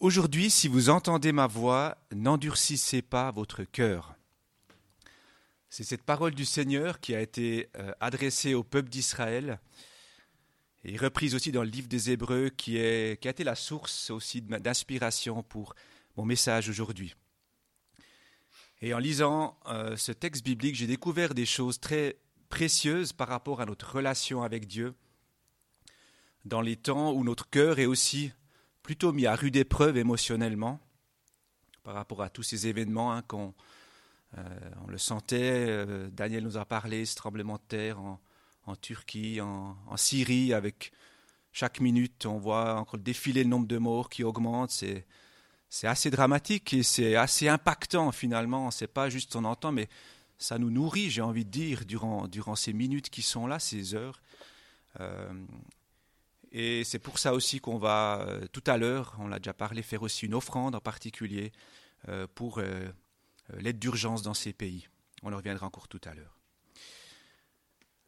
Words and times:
Aujourd'hui, 0.00 0.48
si 0.48 0.66
vous 0.66 0.88
entendez 0.88 1.30
ma 1.30 1.46
voix, 1.46 1.98
n'endurcissez 2.10 3.02
pas 3.02 3.30
votre 3.32 3.64
cœur. 3.64 4.14
C'est 5.68 5.84
cette 5.84 6.04
parole 6.04 6.34
du 6.34 6.46
Seigneur 6.46 7.00
qui 7.00 7.14
a 7.14 7.20
été 7.20 7.68
euh, 7.76 7.92
adressée 8.00 8.54
au 8.54 8.64
peuple 8.64 8.88
d'Israël 8.88 9.60
et 10.84 10.96
reprise 10.96 11.34
aussi 11.34 11.52
dans 11.52 11.62
le 11.62 11.68
livre 11.68 11.86
des 11.86 12.10
Hébreux 12.10 12.48
qui, 12.48 12.78
a 12.78 13.10
été 13.12 13.44
la 13.44 13.54
source 13.54 14.08
aussi 14.08 14.40
d'inspiration 14.40 15.42
pour 15.42 15.74
mon 16.16 16.24
message 16.24 16.70
aujourd'hui. 16.70 17.14
Et 18.80 18.94
en 18.94 18.98
lisant 18.98 19.60
euh, 19.66 19.98
ce 19.98 20.12
texte 20.12 20.42
biblique, 20.42 20.76
j'ai 20.76 20.86
découvert 20.86 21.34
des 21.34 21.44
choses 21.44 21.78
très 21.78 22.16
précieuses 22.48 23.12
par 23.12 23.28
rapport 23.28 23.60
à 23.60 23.66
notre 23.66 23.96
relation 23.96 24.42
avec 24.42 24.66
Dieu 24.66 24.94
dans 26.46 26.62
les 26.62 26.76
temps 26.76 27.12
où 27.12 27.22
notre 27.22 27.50
cœur 27.50 27.78
est 27.78 27.84
aussi 27.86 28.32
plutôt 28.90 29.12
mis 29.12 29.26
à 29.26 29.36
rude 29.36 29.54
épreuve 29.54 29.98
émotionnellement 29.98 30.80
par 31.84 31.94
rapport 31.94 32.22
à 32.22 32.28
tous 32.28 32.42
ces 32.42 32.66
événements 32.66 33.12
hein, 33.12 33.22
qu'on 33.22 33.54
euh, 34.36 34.42
on 34.84 34.88
le 34.88 34.98
sentait. 34.98 35.64
Euh, 35.68 36.10
Daniel 36.10 36.42
nous 36.42 36.56
a 36.56 36.64
parlé, 36.64 37.04
ce 37.04 37.14
tremblement 37.14 37.54
de 37.54 37.62
terre 37.68 38.00
en, 38.00 38.18
Turquie, 38.74 39.40
en, 39.40 39.96
Syrie, 39.96 40.52
avec 40.52 40.90
chaque 41.52 41.78
minute, 41.78 42.26
on 42.26 42.38
voit 42.38 42.80
encore 42.80 42.98
défiler 42.98 43.44
le 43.44 43.50
nombre 43.50 43.68
de 43.68 43.78
morts 43.78 44.08
qui 44.08 44.24
augmente. 44.24 44.72
C'est, 44.72 45.06
c'est 45.68 45.86
assez 45.86 46.10
dramatique 46.10 46.72
et 46.72 46.82
c'est 46.82 47.14
assez 47.14 47.46
impactant 47.46 48.10
finalement. 48.10 48.72
C'est 48.72 48.88
pas 48.88 49.08
juste 49.08 49.36
on 49.36 49.44
entend, 49.44 49.70
mais 49.70 49.88
ça 50.36 50.58
nous 50.58 50.70
nourrit, 50.70 51.10
j'ai 51.10 51.22
envie 51.22 51.44
de 51.44 51.50
dire, 51.50 51.84
durant, 51.84 52.26
durant 52.26 52.56
ces 52.56 52.72
minutes 52.72 53.08
qui 53.08 53.22
sont 53.22 53.46
là, 53.46 53.60
ces 53.60 53.94
heures. 53.94 54.20
Euh, 54.98 55.32
et 56.52 56.82
c'est 56.84 56.98
pour 56.98 57.18
ça 57.18 57.32
aussi 57.32 57.60
qu'on 57.60 57.78
va 57.78 58.24
euh, 58.26 58.46
tout 58.48 58.64
à 58.66 58.76
l'heure, 58.76 59.14
on 59.18 59.28
l'a 59.28 59.38
déjà 59.38 59.54
parlé, 59.54 59.82
faire 59.82 60.02
aussi 60.02 60.26
une 60.26 60.34
offrande 60.34 60.74
en 60.74 60.80
particulier 60.80 61.52
euh, 62.08 62.26
pour 62.34 62.58
euh, 62.58 62.88
l'aide 63.58 63.78
d'urgence 63.78 64.22
dans 64.22 64.34
ces 64.34 64.52
pays. 64.52 64.88
On 65.22 65.32
en 65.32 65.36
reviendra 65.36 65.66
encore 65.66 65.86
tout 65.86 66.00
à 66.04 66.14
l'heure. 66.14 66.36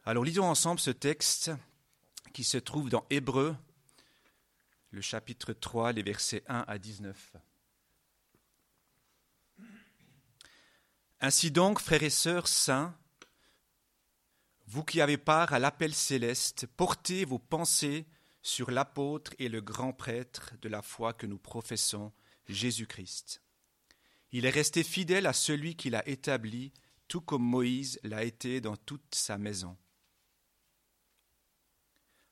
Alors 0.03 0.25
lisons 0.25 0.43
ensemble 0.43 0.81
ce 0.81 0.91
texte 0.91 1.51
qui 2.33 2.43
se 2.43 2.57
trouve 2.57 2.89
dans 2.89 3.05
Hébreu, 3.09 3.55
le 4.91 5.01
chapitre 5.01 5.53
3, 5.53 5.93
les 5.93 6.03
versets 6.03 6.43
1 6.47 6.65
à 6.67 6.77
19. 6.77 7.35
Ainsi 11.21 11.51
donc, 11.51 11.79
frères 11.79 12.03
et 12.03 12.09
sœurs 12.09 12.49
saints, 12.49 12.93
vous 14.67 14.83
qui 14.83 14.99
avez 14.99 15.17
part 15.17 15.53
à 15.53 15.59
l'appel 15.59 15.93
céleste, 15.93 16.67
portez 16.75 17.23
vos 17.23 17.39
pensées 17.39 18.05
sur 18.43 18.69
l'apôtre 18.69 19.33
et 19.39 19.49
le 19.49 19.61
grand 19.61 19.93
prêtre 19.93 20.53
de 20.61 20.69
la 20.69 20.81
foi 20.81 21.13
que 21.13 21.25
nous 21.25 21.39
professons, 21.39 22.11
Jésus-Christ. 22.47 23.41
Il 24.33 24.45
est 24.45 24.51
resté 24.51 24.83
fidèle 24.83 25.27
à 25.27 25.33
celui 25.33 25.75
qui 25.75 25.89
l'a 25.89 26.07
établi, 26.07 26.73
tout 27.07 27.21
comme 27.21 27.43
Moïse 27.43 27.99
l'a 28.03 28.23
été 28.23 28.59
dans 28.61 28.75
toute 28.75 29.15
sa 29.15 29.37
maison. 29.37 29.77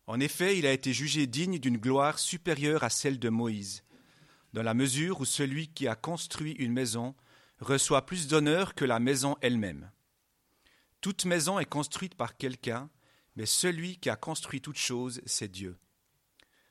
En 0.08 0.20
effet, 0.20 0.58
il 0.58 0.66
a 0.66 0.74
été 0.74 0.94
jugé 0.94 1.28
digne 1.28 1.60
d'une 1.60 1.78
gloire 1.78 2.20
supérieure 2.20 2.84
à 2.84 2.90
celle 2.90 3.18
de 3.20 3.30
Moïse, 3.30 3.84
dans 4.52 4.64
la 4.64 4.74
mesure 4.74 5.22
où 5.22 5.26
celui 5.26 5.70
qui 5.70 5.88
a 5.88 5.96
construit 5.96 6.52
une 6.54 6.74
maison 6.74 7.16
reçoit 7.60 8.06
plus 8.06 8.28
d'honneur 8.28 8.76
que 8.76 8.84
la 8.84 9.00
maison 9.00 9.38
elle-même. 9.40 9.92
Toute 11.00 11.24
maison 11.24 11.58
est 11.60 11.66
construite 11.66 12.16
par 12.16 12.36
quelqu'un, 12.36 12.90
mais 13.36 13.46
celui 13.46 13.98
qui 13.98 14.10
a 14.10 14.18
construit 14.18 14.60
toute 14.60 14.78
chose, 14.78 15.22
c'est 15.26 15.48
Dieu. 15.48 15.78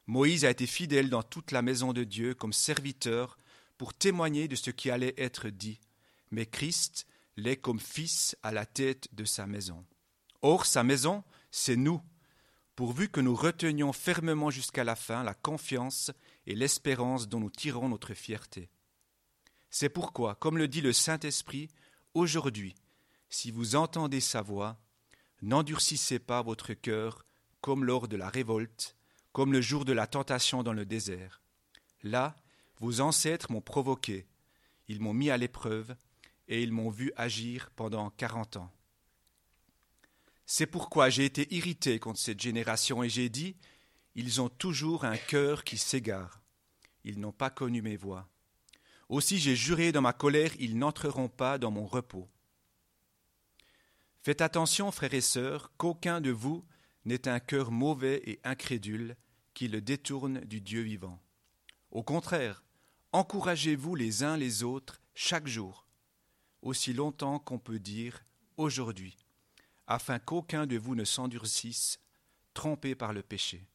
Moïse 0.06 0.44
a 0.44 0.50
été 0.50 0.66
fidèle 0.66 1.10
dans 1.10 1.22
toute 1.22 1.52
la 1.52 1.62
maison 1.62 1.92
de 1.92 2.04
Dieu 2.04 2.34
comme 2.34 2.52
serviteur 2.52 3.38
pour 3.78 3.94
témoigner 3.94 4.48
de 4.48 4.56
ce 4.56 4.70
qui 4.70 4.90
allait 4.90 5.14
être 5.16 5.48
dit, 5.48 5.78
mais 6.30 6.46
Christ 6.46 7.06
l'est 7.36 7.56
comme 7.56 7.80
fils 7.80 8.36
à 8.42 8.52
la 8.52 8.66
tête 8.66 9.08
de 9.12 9.24
sa 9.24 9.46
maison. 9.46 9.84
Or, 10.42 10.66
sa 10.66 10.82
maison, 10.82 11.24
c'est 11.50 11.76
nous, 11.76 12.00
pourvu 12.76 13.08
que 13.08 13.20
nous 13.20 13.34
retenions 13.34 13.92
fermement 13.92 14.50
jusqu'à 14.50 14.84
la 14.84 14.96
fin 14.96 15.22
la 15.22 15.34
confiance 15.34 16.10
et 16.46 16.54
l'espérance 16.54 17.28
dont 17.28 17.40
nous 17.40 17.50
tirons 17.50 17.88
notre 17.88 18.14
fierté. 18.14 18.70
C'est 19.70 19.88
pourquoi, 19.88 20.34
comme 20.34 20.58
le 20.58 20.66
dit 20.66 20.80
le 20.80 20.92
Saint-Esprit, 20.92 21.68
aujourd'hui, 22.14 22.74
si 23.28 23.50
vous 23.50 23.76
entendez 23.76 24.20
sa 24.20 24.42
voix, 24.42 24.78
n'endurcissez 25.42 26.18
pas 26.18 26.42
votre 26.42 26.74
cœur 26.74 27.24
comme 27.60 27.84
lors 27.84 28.08
de 28.08 28.16
la 28.16 28.28
révolte, 28.28 28.96
comme 29.32 29.52
le 29.52 29.60
jour 29.60 29.84
de 29.84 29.92
la 29.92 30.06
tentation 30.06 30.62
dans 30.62 30.72
le 30.72 30.86
désert. 30.86 31.40
Là, 32.02 32.36
vos 32.78 33.00
ancêtres 33.00 33.52
m'ont 33.52 33.60
provoqué, 33.60 34.26
ils 34.88 35.00
m'ont 35.00 35.14
mis 35.14 35.30
à 35.30 35.36
l'épreuve, 35.36 35.94
et 36.48 36.62
ils 36.62 36.72
m'ont 36.72 36.90
vu 36.90 37.12
agir 37.16 37.70
pendant 37.76 38.10
quarante 38.10 38.56
ans. 38.56 38.72
C'est 40.46 40.66
pourquoi 40.66 41.10
j'ai 41.10 41.24
été 41.24 41.54
irrité 41.54 42.00
contre 42.00 42.18
cette 42.18 42.40
génération, 42.40 43.02
et 43.02 43.08
j'ai 43.08 43.28
dit, 43.28 43.56
Ils 44.16 44.40
ont 44.40 44.48
toujours 44.48 45.04
un 45.04 45.16
cœur 45.16 45.62
qui 45.62 45.78
s'égare, 45.78 46.40
ils 47.04 47.20
n'ont 47.20 47.32
pas 47.32 47.50
connu 47.50 47.82
mes 47.82 47.96
voies. 47.96 48.28
Aussi 49.08 49.38
j'ai 49.38 49.56
juré 49.56 49.92
dans 49.92 50.02
ma 50.02 50.12
colère, 50.12 50.52
ils 50.58 50.78
n'entreront 50.78 51.28
pas 51.28 51.58
dans 51.58 51.70
mon 51.70 51.86
repos. 51.86 52.28
Faites 54.22 54.40
attention, 54.40 54.90
frères 54.90 55.14
et 55.14 55.20
sœurs, 55.20 55.72
qu'aucun 55.76 56.20
de 56.20 56.30
vous 56.30 56.64
n'est 57.04 57.28
un 57.28 57.40
cœur 57.40 57.70
mauvais 57.70 58.22
et 58.24 58.40
incrédule 58.44 59.16
qui 59.54 59.68
le 59.68 59.80
détourne 59.80 60.40
du 60.40 60.60
Dieu 60.60 60.82
vivant. 60.82 61.20
Au 61.90 62.02
contraire, 62.02 62.62
encouragez-vous 63.12 63.94
les 63.94 64.22
uns 64.22 64.36
les 64.36 64.62
autres 64.62 65.00
chaque 65.14 65.48
jour, 65.48 65.86
aussi 66.62 66.92
longtemps 66.92 67.38
qu'on 67.38 67.58
peut 67.58 67.78
dire 67.78 68.24
aujourd'hui, 68.56 69.16
afin 69.86 70.18
qu'aucun 70.18 70.66
de 70.66 70.76
vous 70.76 70.94
ne 70.94 71.04
s'endurcisse, 71.04 72.00
trompé 72.54 72.94
par 72.94 73.12
le 73.12 73.22
péché. 73.22 73.66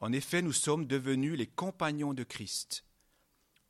En 0.00 0.12
effet, 0.12 0.42
nous 0.42 0.52
sommes 0.52 0.86
devenus 0.86 1.36
les 1.36 1.46
compagnons 1.46 2.14
de 2.14 2.24
Christ, 2.24 2.84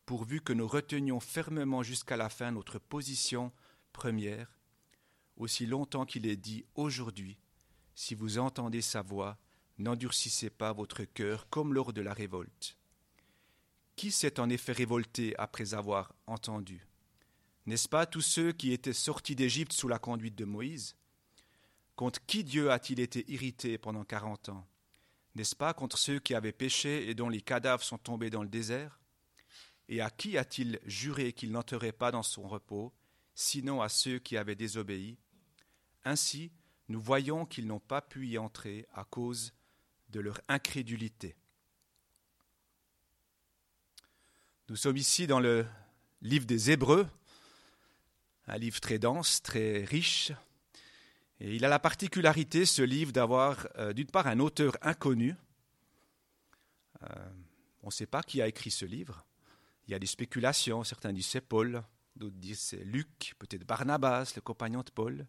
pourvu 0.07 0.41
que 0.41 0.53
nous 0.53 0.67
retenions 0.67 1.21
fermement 1.21 1.83
jusqu'à 1.83 2.17
la 2.17 2.29
fin 2.29 2.51
notre 2.51 2.79
position 2.79 3.53
première, 3.93 4.59
aussi 5.37 5.67
longtemps 5.67 6.07
qu'il 6.07 6.27
est 6.27 6.37
dit 6.37 6.65
aujourd'hui, 6.75 7.39
si 7.99 8.15
vous 8.15 8.39
entendez 8.39 8.81
sa 8.81 9.03
voix, 9.03 9.37
n'endurcissez 9.77 10.51
pas 10.51 10.73
votre 10.73 11.03
cœur 11.03 11.49
comme 11.51 11.75
lors 11.75 11.93
de 11.93 12.01
la 12.01 12.15
révolte. 12.15 12.77
Qui 13.97 14.13
s'est 14.13 14.39
en 14.39 14.49
effet 14.51 14.71
révolté 14.71 15.35
après 15.37 15.75
avoir 15.75 16.15
entendu? 16.29 16.87
N'est-ce 17.67 17.89
pas 17.89 18.07
tous 18.07 18.21
ceux 18.21 18.53
qui 18.53 18.73
étaient 18.73 18.93
sortis 18.93 19.35
d'Égypte 19.35 19.73
sous 19.73 19.89
la 19.89 19.99
conduite 19.99 20.37
de 20.37 20.45
Moïse? 20.45 20.95
Contre 21.97 22.25
qui 22.25 22.45
Dieu 22.45 22.71
a-t-il 22.71 23.01
été 23.01 23.25
irrité 23.33 23.79
pendant 23.79 24.05
quarante 24.05 24.49
ans? 24.49 24.65
N'est-ce 25.35 25.57
pas 25.57 25.75
contre 25.75 25.99
ceux 25.99 26.21
qui 26.21 26.35
avaient 26.35 26.53
péché 26.53 27.11
et 27.11 27.17
dont 27.17 27.29
les 27.29 27.43
cadavres 27.43 27.83
sont 27.83 27.99
tombés 27.99 28.31
dans 28.31 28.45
le 28.45 28.49
désert? 28.49 29.01
Et 29.89 30.01
à 30.01 30.11
qui 30.11 30.39
a-t-il 30.39 30.79
juré 30.87 31.33
qu'il 31.33 31.51
n'entrerait 31.51 31.91
pas 31.91 32.13
dans 32.13 32.23
son 32.23 32.47
repos, 32.47 32.95
sinon 33.35 33.83
à 33.83 33.89
ceux 33.89 34.21
qui 34.21 34.37
avaient 34.37 34.55
désobéi? 34.55 35.19
Ainsi, 36.05 36.53
nous 36.89 37.01
voyons 37.01 37.45
qu'ils 37.45 37.67
n'ont 37.67 37.81
pas 37.81 38.01
pu 38.01 38.27
y 38.29 38.39
entrer 38.39 38.87
à 38.95 39.05
cause 39.05 39.53
de 40.11 40.21
leur 40.21 40.41
incrédulité. 40.49 41.37
Nous 44.69 44.77
sommes 44.77 44.97
ici 44.97 45.27
dans 45.27 45.41
le 45.41 45.67
livre 46.23 46.47
des 46.47 46.71
Hébreux, 46.71 47.07
un 48.47 48.59
livre 48.59 48.81
très 48.81 48.99
dense, 48.99 49.43
très 49.43 49.85
riche, 49.85 50.33
et 51.41 51.55
il 51.55 51.65
a 51.65 51.69
la 51.69 51.79
particularité, 51.79 52.65
ce 52.67 52.83
livre, 52.83 53.13
d'avoir 53.13 53.69
euh, 53.77 53.93
d'une 53.93 54.11
part 54.11 54.27
un 54.27 54.41
auteur 54.41 54.77
inconnu. 54.83 55.37
Euh, 57.03 57.07
on 57.83 57.87
ne 57.87 57.93
sait 57.93 58.07
pas 58.07 58.23
qui 58.23 58.43
a 58.43 58.49
écrit 58.49 58.73
ce 58.73 58.85
livre. 58.85 59.25
Il 59.87 59.93
y 59.93 59.95
a 59.95 59.99
des 59.99 60.07
spéculations, 60.07 60.83
certains 60.83 61.13
disent 61.13 61.29
c'est 61.29 61.41
Paul, 61.41 61.83
d'autres 62.17 62.37
disent 62.37 62.61
c'est 62.61 62.85
Luc, 62.85 63.35
peut-être 63.39 63.65
Barnabas, 63.65 64.33
le 64.35 64.43
compagnon 64.43 64.83
de 64.83 64.91
Paul, 64.91 65.27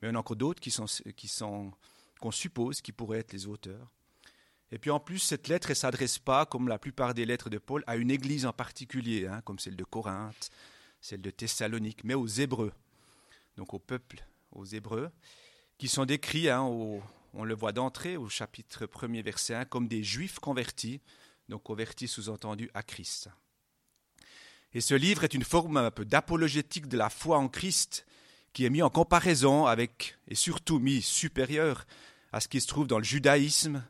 mais 0.00 0.08
il 0.08 0.10
y 0.10 0.12
en 0.12 0.16
a 0.16 0.20
encore 0.20 0.36
d'autres 0.36 0.60
qui 0.60 0.70
sont, 0.70 1.72
qu'on 2.20 2.30
suppose 2.30 2.80
qui 2.80 2.92
pourraient 2.92 3.18
être 3.18 3.32
les 3.32 3.46
auteurs. 3.46 3.88
Et 4.70 4.78
puis 4.78 4.90
en 4.90 5.00
plus, 5.00 5.18
cette 5.18 5.48
lettre, 5.48 5.70
ne 5.70 5.74
s'adresse 5.74 6.18
pas, 6.18 6.44
comme 6.44 6.68
la 6.68 6.78
plupart 6.78 7.14
des 7.14 7.24
lettres 7.24 7.48
de 7.48 7.58
Paul, 7.58 7.82
à 7.86 7.96
une 7.96 8.10
église 8.10 8.44
en 8.44 8.52
particulier, 8.52 9.26
hein, 9.26 9.40
comme 9.42 9.58
celle 9.58 9.76
de 9.76 9.84
Corinthe, 9.84 10.50
celle 11.00 11.22
de 11.22 11.30
Thessalonique, 11.30 12.04
mais 12.04 12.14
aux 12.14 12.26
Hébreux, 12.26 12.72
donc 13.56 13.72
au 13.72 13.78
peuple, 13.78 14.26
aux 14.52 14.66
Hébreux, 14.66 15.10
qui 15.78 15.88
sont 15.88 16.04
décrits, 16.04 16.50
hein, 16.50 16.62
on 16.62 17.44
le 17.44 17.54
voit 17.54 17.72
d'entrée 17.72 18.16
au 18.16 18.28
chapitre 18.28 18.84
1er, 18.84 19.22
verset 19.22 19.54
1, 19.54 19.64
comme 19.64 19.88
des 19.88 20.02
Juifs 20.04 20.38
convertis, 20.38 21.00
donc 21.48 21.62
convertis 21.62 22.08
sous-entendu 22.08 22.70
à 22.74 22.82
Christ. 22.82 23.30
Et 24.74 24.82
ce 24.82 24.94
livre 24.94 25.24
est 25.24 25.34
une 25.34 25.44
forme 25.44 25.78
un 25.78 25.90
peu 25.90 26.04
d'apologétique 26.04 26.88
de 26.88 26.98
la 26.98 27.08
foi 27.08 27.38
en 27.38 27.48
Christ, 27.48 28.06
qui 28.52 28.64
est 28.64 28.70
mis 28.70 28.82
en 28.82 28.90
comparaison 28.90 29.66
avec, 29.66 30.16
et 30.26 30.34
surtout 30.34 30.78
mis 30.78 31.02
supérieur 31.02 31.86
à 32.32 32.40
ce 32.40 32.48
qui 32.48 32.60
se 32.60 32.66
trouve 32.66 32.86
dans 32.86 32.98
le 32.98 33.04
judaïsme, 33.04 33.84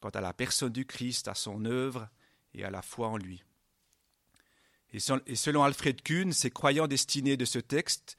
quant 0.00 0.10
à 0.10 0.20
la 0.20 0.32
personne 0.32 0.72
du 0.72 0.84
Christ, 0.84 1.28
à 1.28 1.34
son 1.34 1.64
œuvre 1.64 2.08
et 2.54 2.64
à 2.64 2.70
la 2.70 2.82
foi 2.82 3.08
en 3.08 3.16
lui. 3.16 3.42
Et 4.92 5.00
selon 5.00 5.62
Alfred 5.62 6.02
Kuhn, 6.02 6.32
ces 6.32 6.50
croyants 6.50 6.86
destinés 6.86 7.38
de 7.38 7.46
ce 7.46 7.58
texte, 7.58 8.18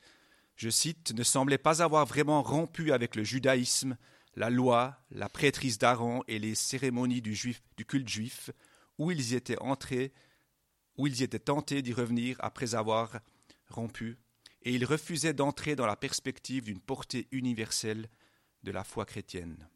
je 0.56 0.70
cite, 0.70 1.14
ne 1.14 1.24
semblaient 1.24 1.58
pas 1.58 1.84
avoir 1.84 2.06
vraiment 2.06 2.42
rompu 2.42 2.92
avec 2.92 3.16
le 3.16 3.24
judaïsme, 3.24 3.98
la 4.36 4.50
loi, 4.50 4.98
la 5.12 5.30
prêtrise 5.30 5.78
d'Aaron 5.78 6.24
et 6.28 6.40
les 6.40 6.56
cérémonies 6.56 7.22
du, 7.22 7.56
du 7.78 7.86
culte 7.86 8.10
juif, 8.10 8.50
où 8.98 9.12
ils 9.12 9.34
y 9.34 9.36
étaient 9.36 9.60
entrés, 9.60 10.14
où 10.98 11.06
ils 11.06 11.20
y 11.20 11.24
étaient 11.24 11.40
tentés 11.40 11.82
d'y 11.82 11.94
revenir 11.94 12.38
après 12.40 12.74
avoir 12.74 13.20
rompu, 13.70 14.18
et 14.64 14.74
ils 14.74 14.86
refusaient 14.86 15.34
d'entrer 15.34 15.76
dans 15.76 15.86
la 15.86 15.96
perspective 15.96 16.64
d'une 16.64 16.80
portée 16.80 17.28
universelle 17.32 18.10
de 18.64 18.72
la 18.72 18.84
foi 18.84 19.06
chrétienne. 19.06 19.68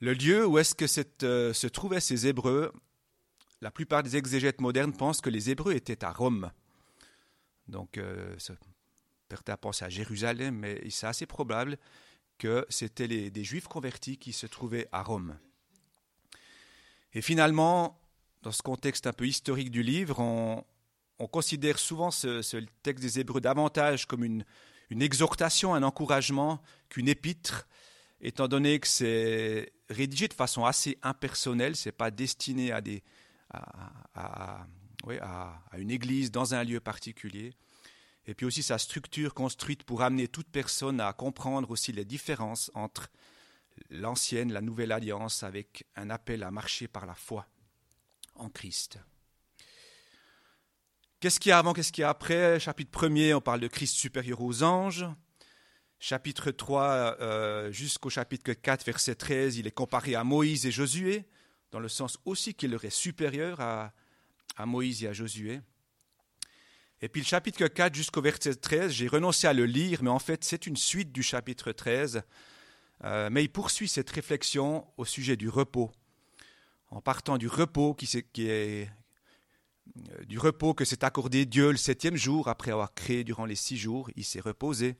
Le 0.00 0.12
lieu 0.12 0.46
où 0.46 0.58
est-ce 0.58 0.74
que 0.74 0.84
euh, 1.24 1.52
se 1.52 1.66
trouvaient 1.66 2.00
ces 2.00 2.26
Hébreux 2.26 2.72
la 3.62 3.70
plupart 3.70 4.02
des 4.02 4.16
exégètes 4.16 4.60
modernes 4.60 4.92
pensent 4.92 5.20
que 5.20 5.30
les 5.30 5.50
Hébreux 5.50 5.72
étaient 5.72 6.04
à 6.04 6.12
Rome. 6.12 6.50
Donc, 7.68 7.96
euh, 7.98 8.36
à 9.48 9.56
penser 9.56 9.84
à 9.84 9.88
Jérusalem, 9.88 10.56
mais 10.56 10.88
c'est 10.90 11.06
assez 11.06 11.26
probable 11.26 11.78
que 12.38 12.66
c'était 12.68 13.30
des 13.30 13.44
Juifs 13.44 13.66
convertis 13.66 14.18
qui 14.18 14.32
se 14.32 14.46
trouvaient 14.46 14.88
à 14.92 15.02
Rome. 15.02 15.38
Et 17.14 17.22
finalement, 17.22 17.98
dans 18.42 18.52
ce 18.52 18.62
contexte 18.62 19.06
un 19.06 19.12
peu 19.12 19.26
historique 19.26 19.70
du 19.70 19.82
livre, 19.82 20.20
on, 20.20 20.64
considère 21.26 21.78
souvent 21.78 22.10
ce, 22.10 22.64
texte 22.82 23.02
des 23.02 23.20
Hébreux 23.20 23.40
davantage 23.40 24.06
comme 24.06 24.24
une, 24.24 24.44
exhortation, 24.90 25.74
un 25.74 25.82
encouragement 25.82 26.62
qu'une 26.88 27.08
épître, 27.08 27.66
étant 28.20 28.48
donné 28.48 28.78
que 28.78 28.86
c'est 28.86 29.72
rédigé 29.88 30.28
de 30.28 30.34
façon 30.34 30.64
assez 30.64 30.98
impersonnelle, 31.02 31.76
c'est 31.76 31.92
pas 31.92 32.10
destiné 32.10 32.72
à 32.72 32.80
des, 32.80 33.02
à, 34.14 34.66
une 35.76 35.90
église 35.90 36.30
dans 36.30 36.54
un 36.54 36.64
lieu 36.64 36.80
particulier. 36.80 37.52
Et 38.26 38.34
puis 38.34 38.44
aussi 38.44 38.62
sa 38.62 38.78
structure 38.78 39.34
construite 39.34 39.84
pour 39.84 40.02
amener 40.02 40.26
toute 40.28 40.48
personne 40.48 41.00
à 41.00 41.12
comprendre 41.12 41.70
aussi 41.70 41.92
les 41.92 42.04
différences 42.04 42.70
entre 42.74 43.08
l'ancienne, 43.90 44.52
la 44.52 44.60
nouvelle 44.60 44.92
alliance, 44.92 45.42
avec 45.42 45.86
un 45.94 46.10
appel 46.10 46.42
à 46.42 46.50
marcher 46.50 46.88
par 46.88 47.06
la 47.06 47.14
foi 47.14 47.46
en 48.34 48.48
Christ. 48.48 48.98
Qu'est-ce 51.20 51.40
qu'il 51.40 51.50
y 51.50 51.52
a 51.52 51.58
avant, 51.58 51.72
qu'est-ce 51.72 51.92
qu'il 51.92 52.02
y 52.02 52.04
a 52.04 52.10
après? 52.10 52.60
Chapitre 52.60 53.06
1er, 53.06 53.34
on 53.34 53.40
parle 53.40 53.60
de 53.60 53.68
Christ 53.68 53.94
supérieur 53.94 54.42
aux 54.42 54.62
anges. 54.62 55.06
Chapitre 55.98 56.50
3 56.50 57.16
euh, 57.20 57.72
jusqu'au 57.72 58.10
chapitre 58.10 58.52
4, 58.52 58.84
verset 58.84 59.14
13, 59.14 59.56
il 59.56 59.66
est 59.66 59.70
comparé 59.70 60.14
à 60.14 60.24
Moïse 60.24 60.66
et 60.66 60.70
Josué 60.70 61.24
dans 61.72 61.80
le 61.80 61.88
sens 61.88 62.18
aussi 62.24 62.54
qu'il 62.54 62.70
leur 62.70 62.84
est 62.84 62.90
supérieur 62.90 63.60
à, 63.60 63.92
Moïse 64.64 65.04
et 65.04 65.08
à 65.08 65.12
Josué. 65.12 65.60
Et 67.02 67.08
puis 67.08 67.20
le 67.20 67.26
chapitre 67.26 67.66
4 67.66 67.94
jusqu'au 67.94 68.22
verset 68.22 68.54
13, 68.54 68.90
j'ai 68.90 69.08
renoncé 69.08 69.46
à 69.46 69.52
le 69.52 69.66
lire, 69.66 70.02
mais 70.02 70.10
en 70.10 70.18
fait 70.18 70.44
c'est 70.44 70.66
une 70.66 70.76
suite 70.76 71.12
du 71.12 71.22
chapitre 71.22 71.72
13. 71.72 72.22
Euh, 73.04 73.28
mais 73.30 73.44
il 73.44 73.48
poursuit 73.48 73.88
cette 73.88 74.08
réflexion 74.08 74.86
au 74.96 75.04
sujet 75.04 75.36
du 75.36 75.50
repos, 75.50 75.92
en 76.90 77.02
partant 77.02 77.36
du 77.36 77.48
repos 77.48 77.92
qui, 77.92 78.08
est 78.48 78.90
du 80.26 80.38
repos 80.38 80.74
que 80.74 80.84
s'est 80.84 81.04
accordé 81.04 81.46
Dieu 81.46 81.70
le 81.70 81.76
septième 81.76 82.16
jour 82.16 82.48
après 82.48 82.70
avoir 82.70 82.94
créé 82.94 83.24
durant 83.24 83.44
les 83.44 83.54
six 83.54 83.76
jours, 83.76 84.10
il 84.16 84.24
s'est 84.24 84.40
reposé, 84.40 84.96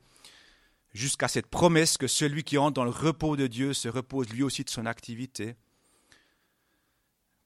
jusqu'à 0.93 1.29
cette 1.29 1.49
promesse 1.49 1.99
que 1.99 2.07
celui 2.07 2.45
qui 2.45 2.59
entre 2.59 2.75
dans 2.75 2.85
le 2.85 2.91
repos 2.91 3.37
de 3.37 3.47
Dieu 3.47 3.73
se 3.73 3.89
repose 3.89 4.29
lui 4.31 4.43
aussi 4.43 4.65
de 4.65 4.71
son 4.71 4.87
activité 4.87 5.57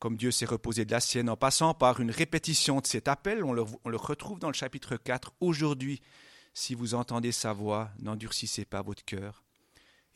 comme 0.01 0.17
Dieu 0.17 0.31
s'est 0.31 0.47
reposé 0.47 0.87
de 0.87 0.91
la 0.91 0.99
sienne, 0.99 1.29
en 1.29 1.37
passant 1.37 1.75
par 1.75 2.01
une 2.01 2.11
répétition 2.11 2.81
de 2.81 2.87
cet 2.87 3.07
appel. 3.07 3.45
On 3.45 3.53
le, 3.53 3.63
retrouve 3.97 4.39
dans 4.41 4.49
le 4.49 4.55
chapitre 4.55 4.97
4. 4.97 5.35
Aujourd'hui, 5.41 6.01
si 6.55 6.75
vous 6.75 6.95
entendez 6.95 7.33
sa 7.33 7.53
voix, 7.53 7.91
n'endurcissez 8.01 8.65
pas 8.65 8.81
votre 8.81 9.05
cœur. 9.05 9.45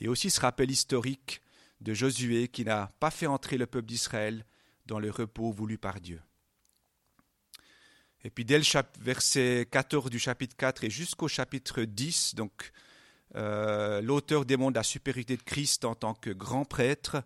Et 0.01 0.09
aussi 0.09 0.31
ce 0.31 0.41
rappel 0.41 0.71
historique 0.71 1.43
de 1.83 1.93
Josué 1.93 2.49
qui 2.49 2.65
n'a 2.65 2.93
pas 2.99 3.11
fait 3.11 3.27
entrer 3.27 3.59
le 3.59 3.67
peuple 3.67 3.87
d'Israël 3.87 4.47
dans 4.87 4.99
le 4.99 5.11
repos 5.11 5.53
voulu 5.53 5.77
par 5.77 6.01
Dieu. 6.01 6.21
Et 8.25 8.31
puis 8.31 8.47
dès 8.47 8.59
le 8.59 8.65
verset 9.01 9.69
14 9.71 10.09
du 10.09 10.19
chapitre 10.19 10.57
4 10.57 10.85
et 10.85 10.91
jusqu'au 10.91 11.29
chapitre 11.29 11.83
10, 11.83 12.35
donc 12.35 12.73
euh, 13.37 14.01
l'auteur 14.01 14.47
démontre 14.47 14.77
la 14.77 14.83
supériorité 14.83 15.37
de 15.37 15.43
Christ 15.43 15.85
en 15.85 15.95
tant 15.95 16.15
que 16.15 16.31
grand 16.31 16.65
prêtre, 16.65 17.23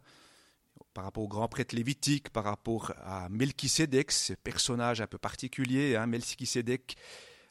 par 0.95 1.05
rapport 1.05 1.23
au 1.23 1.29
grand 1.29 1.47
prêtre 1.47 1.77
lévitique, 1.77 2.31
par 2.31 2.43
rapport 2.43 2.93
à 3.05 3.29
Melchisédek, 3.29 4.11
ce 4.11 4.33
personnage 4.33 5.00
un 5.00 5.06
peu 5.06 5.19
particulier, 5.19 5.95
hein, 5.95 6.06
Melchisédek, 6.06 6.97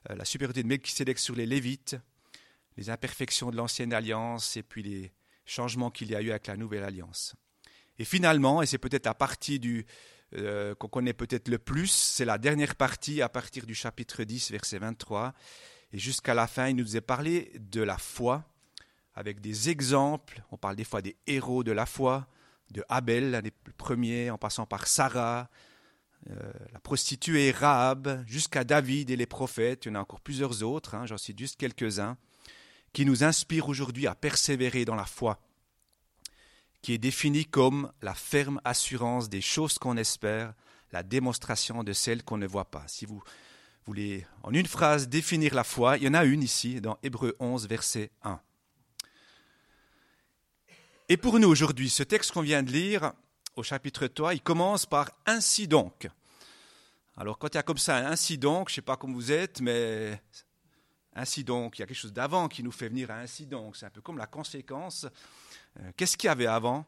euh, 0.09 0.15
la 0.15 0.25
supériorité 0.25 0.63
de 0.63 0.67
Melchisédek 0.67 1.17
sur 1.17 1.33
les 1.33 1.45
Lévites, 1.45 1.95
les 2.75 2.89
imperfections 2.89 3.49
de 3.49 3.55
l'ancienne 3.55 3.93
alliance 3.93 4.57
et 4.57 4.63
puis 4.63 4.83
les 4.83 5.13
changements 5.45 5.89
qu'il 5.89 6.11
y 6.11 6.15
a 6.15 6.21
eu 6.21 6.31
avec 6.31 6.47
la 6.47 6.57
nouvelle 6.57 6.83
alliance. 6.83 7.35
Et 7.97 8.03
finalement, 8.03 8.61
et 8.61 8.65
c'est 8.65 8.77
peut-être 8.77 9.05
la 9.05 9.13
partie 9.13 9.57
du, 9.57 9.85
euh, 10.35 10.75
qu'on 10.75 10.87
connaît 10.87 11.13
peut-être 11.13 11.47
le 11.47 11.57
plus, 11.57 11.91
c'est 11.91 12.25
la 12.25 12.37
dernière 12.37 12.75
partie 12.75 13.21
à 13.21 13.29
partir 13.29 13.65
du 13.65 13.75
chapitre 13.75 14.23
10, 14.23 14.51
verset 14.51 14.79
23. 14.79 15.33
Et 15.93 15.99
jusqu'à 15.99 16.33
la 16.33 16.47
fin, 16.47 16.67
il 16.67 16.75
nous 16.75 16.97
est 16.97 17.01
parlé 17.01 17.51
de 17.59 17.81
la 17.81 17.97
foi, 17.97 18.43
avec 19.15 19.39
des 19.39 19.69
exemples. 19.69 20.43
On 20.51 20.57
parle 20.57 20.75
des 20.75 20.83
fois 20.83 21.01
des 21.01 21.15
héros 21.27 21.63
de 21.63 21.71
la 21.71 21.85
foi, 21.85 22.27
de 22.71 22.83
Abel, 22.89 23.31
l'un 23.31 23.41
des 23.41 23.53
premiers, 23.77 24.29
en 24.29 24.37
passant 24.37 24.65
par 24.65 24.87
Sarah, 24.87 25.49
euh, 26.29 26.51
la 26.73 26.79
prostituée 26.79 27.51
Rahab, 27.51 28.23
jusqu'à 28.27 28.63
David 28.63 29.09
et 29.09 29.15
les 29.15 29.25
prophètes, 29.25 29.85
il 29.85 29.89
y 29.89 29.91
en 29.91 29.95
a 29.95 30.01
encore 30.01 30.19
plusieurs 30.19 30.61
autres, 30.63 30.95
hein, 30.95 31.05
j'en 31.05 31.17
cite 31.17 31.39
juste 31.39 31.57
quelques-uns, 31.57 32.17
qui 32.91 33.05
nous 33.05 33.23
inspirent 33.23 33.69
aujourd'hui 33.69 34.07
à 34.07 34.15
persévérer 34.15 34.83
dans 34.83 34.95
la 34.95 35.05
foi, 35.05 35.39
qui 36.81 36.93
est 36.93 36.97
définie 36.97 37.45
comme 37.45 37.91
la 38.01 38.13
ferme 38.13 38.61
assurance 38.63 39.29
des 39.29 39.41
choses 39.41 39.77
qu'on 39.77 39.97
espère, 39.97 40.53
la 40.91 41.03
démonstration 41.03 41.83
de 41.83 41.93
celles 41.93 42.23
qu'on 42.23 42.37
ne 42.37 42.47
voit 42.47 42.69
pas. 42.69 42.83
Si 42.87 43.05
vous 43.05 43.21
voulez 43.85 44.25
en 44.43 44.53
une 44.53 44.67
phrase 44.67 45.07
définir 45.07 45.53
la 45.53 45.63
foi, 45.63 45.97
il 45.97 46.03
y 46.03 46.07
en 46.07 46.13
a 46.13 46.23
une 46.23 46.43
ici 46.43 46.81
dans 46.81 46.97
Hébreu 47.03 47.35
11, 47.39 47.67
verset 47.67 48.11
1. 48.23 48.39
Et 51.09 51.17
pour 51.17 51.39
nous 51.39 51.47
aujourd'hui, 51.47 51.89
ce 51.89 52.03
texte 52.03 52.31
qu'on 52.31 52.41
vient 52.41 52.63
de 52.63 52.71
lire 52.71 53.13
au 53.55 53.63
chapitre 53.63 54.07
3, 54.07 54.33
il 54.33 54.41
commence 54.41 54.85
par 54.85 55.09
ainsi 55.25 55.67
donc. 55.67 56.07
Alors 57.15 57.37
quand 57.37 57.47
il 57.47 57.55
y 57.55 57.59
a 57.59 57.63
comme 57.63 57.77
ça 57.77 57.97
un 57.97 58.11
ainsi 58.11 58.37
donc, 58.37 58.69
je 58.69 58.73
ne 58.73 58.75
sais 58.75 58.81
pas 58.81 58.97
comment 58.97 59.13
vous 59.13 59.31
êtes, 59.31 59.61
mais 59.61 60.21
ainsi 61.15 61.43
donc, 61.43 61.77
il 61.77 61.81
y 61.81 61.83
a 61.83 61.87
quelque 61.87 61.97
chose 61.97 62.13
d'avant 62.13 62.47
qui 62.47 62.61
nous 62.61 62.71
fait 62.71 62.89
venir 62.89 63.09
à 63.09 63.15
ainsi 63.15 63.47
donc. 63.47 63.75
C'est 63.75 63.85
un 63.85 63.89
peu 63.89 64.01
comme 64.01 64.17
la 64.17 64.27
conséquence. 64.27 65.07
Euh, 65.79 65.91
qu'est-ce 65.95 66.17
qu'il 66.17 66.27
y 66.27 66.31
avait 66.31 66.47
avant? 66.47 66.85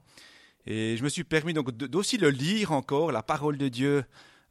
Et 0.66 0.98
je 0.98 1.04
me 1.04 1.10
suis 1.10 1.24
permis 1.24 1.54
donc 1.54 1.72
d'aussi 1.72 2.18
le 2.18 2.30
lire 2.30 2.72
encore, 2.72 3.12
la 3.12 3.24
parole 3.24 3.58
de 3.58 3.68
Dieu 3.70 4.04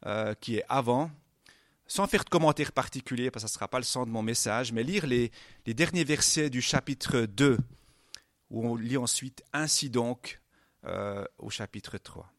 euh, 0.05 0.33
qui 0.33 0.57
est 0.57 0.65
avant, 0.69 1.11
sans 1.87 2.07
faire 2.07 2.23
de 2.23 2.29
commentaires 2.29 2.71
particuliers, 2.71 3.31
parce 3.31 3.43
que 3.43 3.49
ce 3.49 3.53
ne 3.53 3.55
sera 3.55 3.67
pas 3.67 3.79
le 3.79 3.83
sens 3.83 4.05
de 4.05 4.11
mon 4.11 4.21
message, 4.21 4.71
mais 4.71 4.83
lire 4.83 5.07
les, 5.07 5.31
derniers 5.65 6.03
versets 6.03 6.49
du 6.49 6.61
chapitre 6.61 7.21
2 7.21 7.57
où 8.49 8.67
on 8.67 8.75
lit 8.75 8.97
ensuite 8.97 9.43
Ainsi 9.53 9.89
donc 9.89 10.41
euh, 10.85 11.23
au 11.37 11.49
chapitre 11.49 11.97
3. 11.97 12.31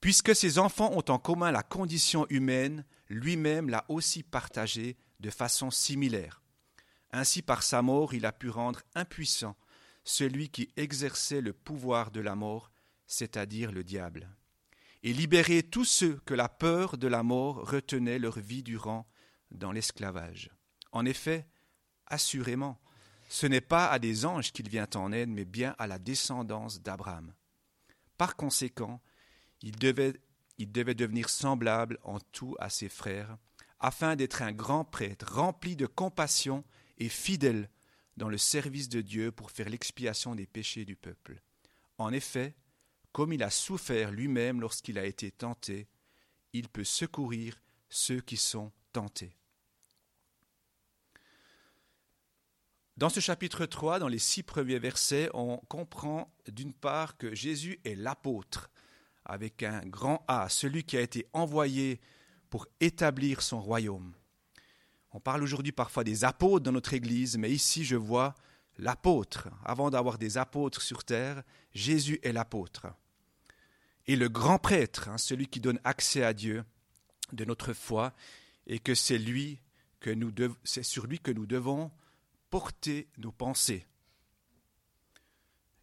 Puisque 0.00 0.34
ces 0.34 0.58
enfants 0.58 0.92
ont 0.92 1.04
en 1.08 1.18
commun 1.18 1.50
la 1.50 1.62
condition 1.62 2.26
humaine, 2.28 2.84
lui-même 3.08 3.70
l'a 3.70 3.84
aussi 3.88 4.22
partagée 4.22 4.96
de 5.20 5.30
façon 5.30 5.70
similaire. 5.70 6.42
Ainsi 7.10 7.42
par 7.42 7.62
sa 7.62 7.80
mort 7.82 8.14
il 8.14 8.26
a 8.26 8.32
pu 8.32 8.50
rendre 8.50 8.82
impuissant 8.94 9.56
celui 10.04 10.50
qui 10.50 10.70
exerçait 10.76 11.40
le 11.40 11.52
pouvoir 11.52 12.10
de 12.10 12.20
la 12.20 12.34
mort, 12.34 12.70
c'est-à-dire 13.06 13.72
le 13.72 13.82
diable, 13.82 14.28
et 15.02 15.12
libérer 15.12 15.62
tous 15.62 15.84
ceux 15.84 16.20
que 16.24 16.34
la 16.34 16.48
peur 16.48 16.96
de 16.96 17.08
la 17.08 17.22
mort 17.22 17.68
retenait 17.68 18.18
leur 18.18 18.38
vie 18.38 18.62
durant 18.62 19.06
dans 19.50 19.72
l'esclavage. 19.72 20.50
En 20.92 21.04
effet, 21.04 21.46
assurément, 22.06 22.80
ce 23.28 23.46
n'est 23.46 23.60
pas 23.60 23.88
à 23.88 23.98
des 23.98 24.26
anges 24.26 24.52
qu'il 24.52 24.68
vient 24.68 24.88
en 24.94 25.12
aide, 25.12 25.28
mais 25.28 25.44
bien 25.44 25.74
à 25.78 25.86
la 25.86 25.98
descendance 25.98 26.80
d'Abraham. 26.80 27.32
Par 28.16 28.36
conséquent, 28.36 29.00
il 29.62 29.76
devait, 29.76 30.14
devenir 30.58 31.28
semblable 31.28 31.98
en 32.04 32.20
tout 32.20 32.54
à 32.58 32.70
ses 32.70 32.88
frères, 32.88 33.36
afin 33.80 34.16
d'être 34.16 34.42
un 34.42 34.52
grand 34.52 34.84
prêtre 34.84 35.34
rempli 35.34 35.74
de 35.76 35.86
compassion 35.86 36.64
et 36.98 37.08
fidèle 37.08 37.68
dans 38.16 38.28
le 38.28 38.38
service 38.38 38.88
de 38.88 39.00
Dieu 39.00 39.32
pour 39.32 39.50
faire 39.50 39.68
l'expiation 39.68 40.34
des 40.34 40.46
péchés 40.46 40.84
du 40.84 40.96
peuple. 40.96 41.42
En 41.98 42.12
effet, 42.12 42.54
comme 43.12 43.32
il 43.32 43.42
a 43.42 43.50
souffert 43.50 44.10
lui-même 44.10 44.60
lorsqu'il 44.60 44.98
a 44.98 45.04
été 45.04 45.30
tenté, 45.30 45.88
il 46.52 46.68
peut 46.68 46.84
secourir 46.84 47.60
ceux 47.88 48.20
qui 48.20 48.36
sont 48.36 48.72
tentés. 48.92 49.36
Dans 52.96 53.08
ce 53.08 53.18
chapitre 53.18 53.66
3, 53.66 53.98
dans 53.98 54.08
les 54.08 54.20
six 54.20 54.44
premiers 54.44 54.78
versets, 54.78 55.28
on 55.34 55.58
comprend 55.68 56.32
d'une 56.46 56.72
part 56.72 57.16
que 57.16 57.34
Jésus 57.34 57.80
est 57.84 57.96
l'apôtre, 57.96 58.70
avec 59.24 59.64
un 59.64 59.80
grand 59.80 60.24
A, 60.28 60.48
celui 60.48 60.84
qui 60.84 60.96
a 60.96 61.00
été 61.00 61.26
envoyé 61.32 62.00
pour 62.50 62.68
établir 62.78 63.42
son 63.42 63.60
royaume. 63.60 64.14
On 65.14 65.20
parle 65.20 65.44
aujourd'hui 65.44 65.70
parfois 65.70 66.02
des 66.02 66.24
apôtres 66.24 66.64
dans 66.64 66.72
notre 66.72 66.92
Église, 66.92 67.38
mais 67.38 67.52
ici 67.52 67.84
je 67.84 67.94
vois 67.94 68.34
l'apôtre. 68.78 69.48
Avant 69.64 69.88
d'avoir 69.88 70.18
des 70.18 70.38
apôtres 70.38 70.82
sur 70.82 71.04
terre, 71.04 71.44
Jésus 71.72 72.18
est 72.24 72.32
l'apôtre. 72.32 72.88
Et 74.08 74.16
le 74.16 74.28
grand 74.28 74.58
prêtre, 74.58 75.08
hein, 75.08 75.16
celui 75.16 75.46
qui 75.46 75.60
donne 75.60 75.78
accès 75.84 76.24
à 76.24 76.34
Dieu 76.34 76.64
de 77.32 77.44
notre 77.44 77.72
foi, 77.74 78.12
et 78.66 78.80
que 78.80 78.96
c'est 78.96 79.18
lui 79.18 79.60
que 80.00 80.10
nous 80.10 80.32
c'est 80.64 80.82
sur 80.82 81.06
lui 81.06 81.20
que 81.20 81.30
nous 81.30 81.46
devons 81.46 81.92
porter 82.50 83.08
nos 83.16 83.32
pensées. 83.32 83.86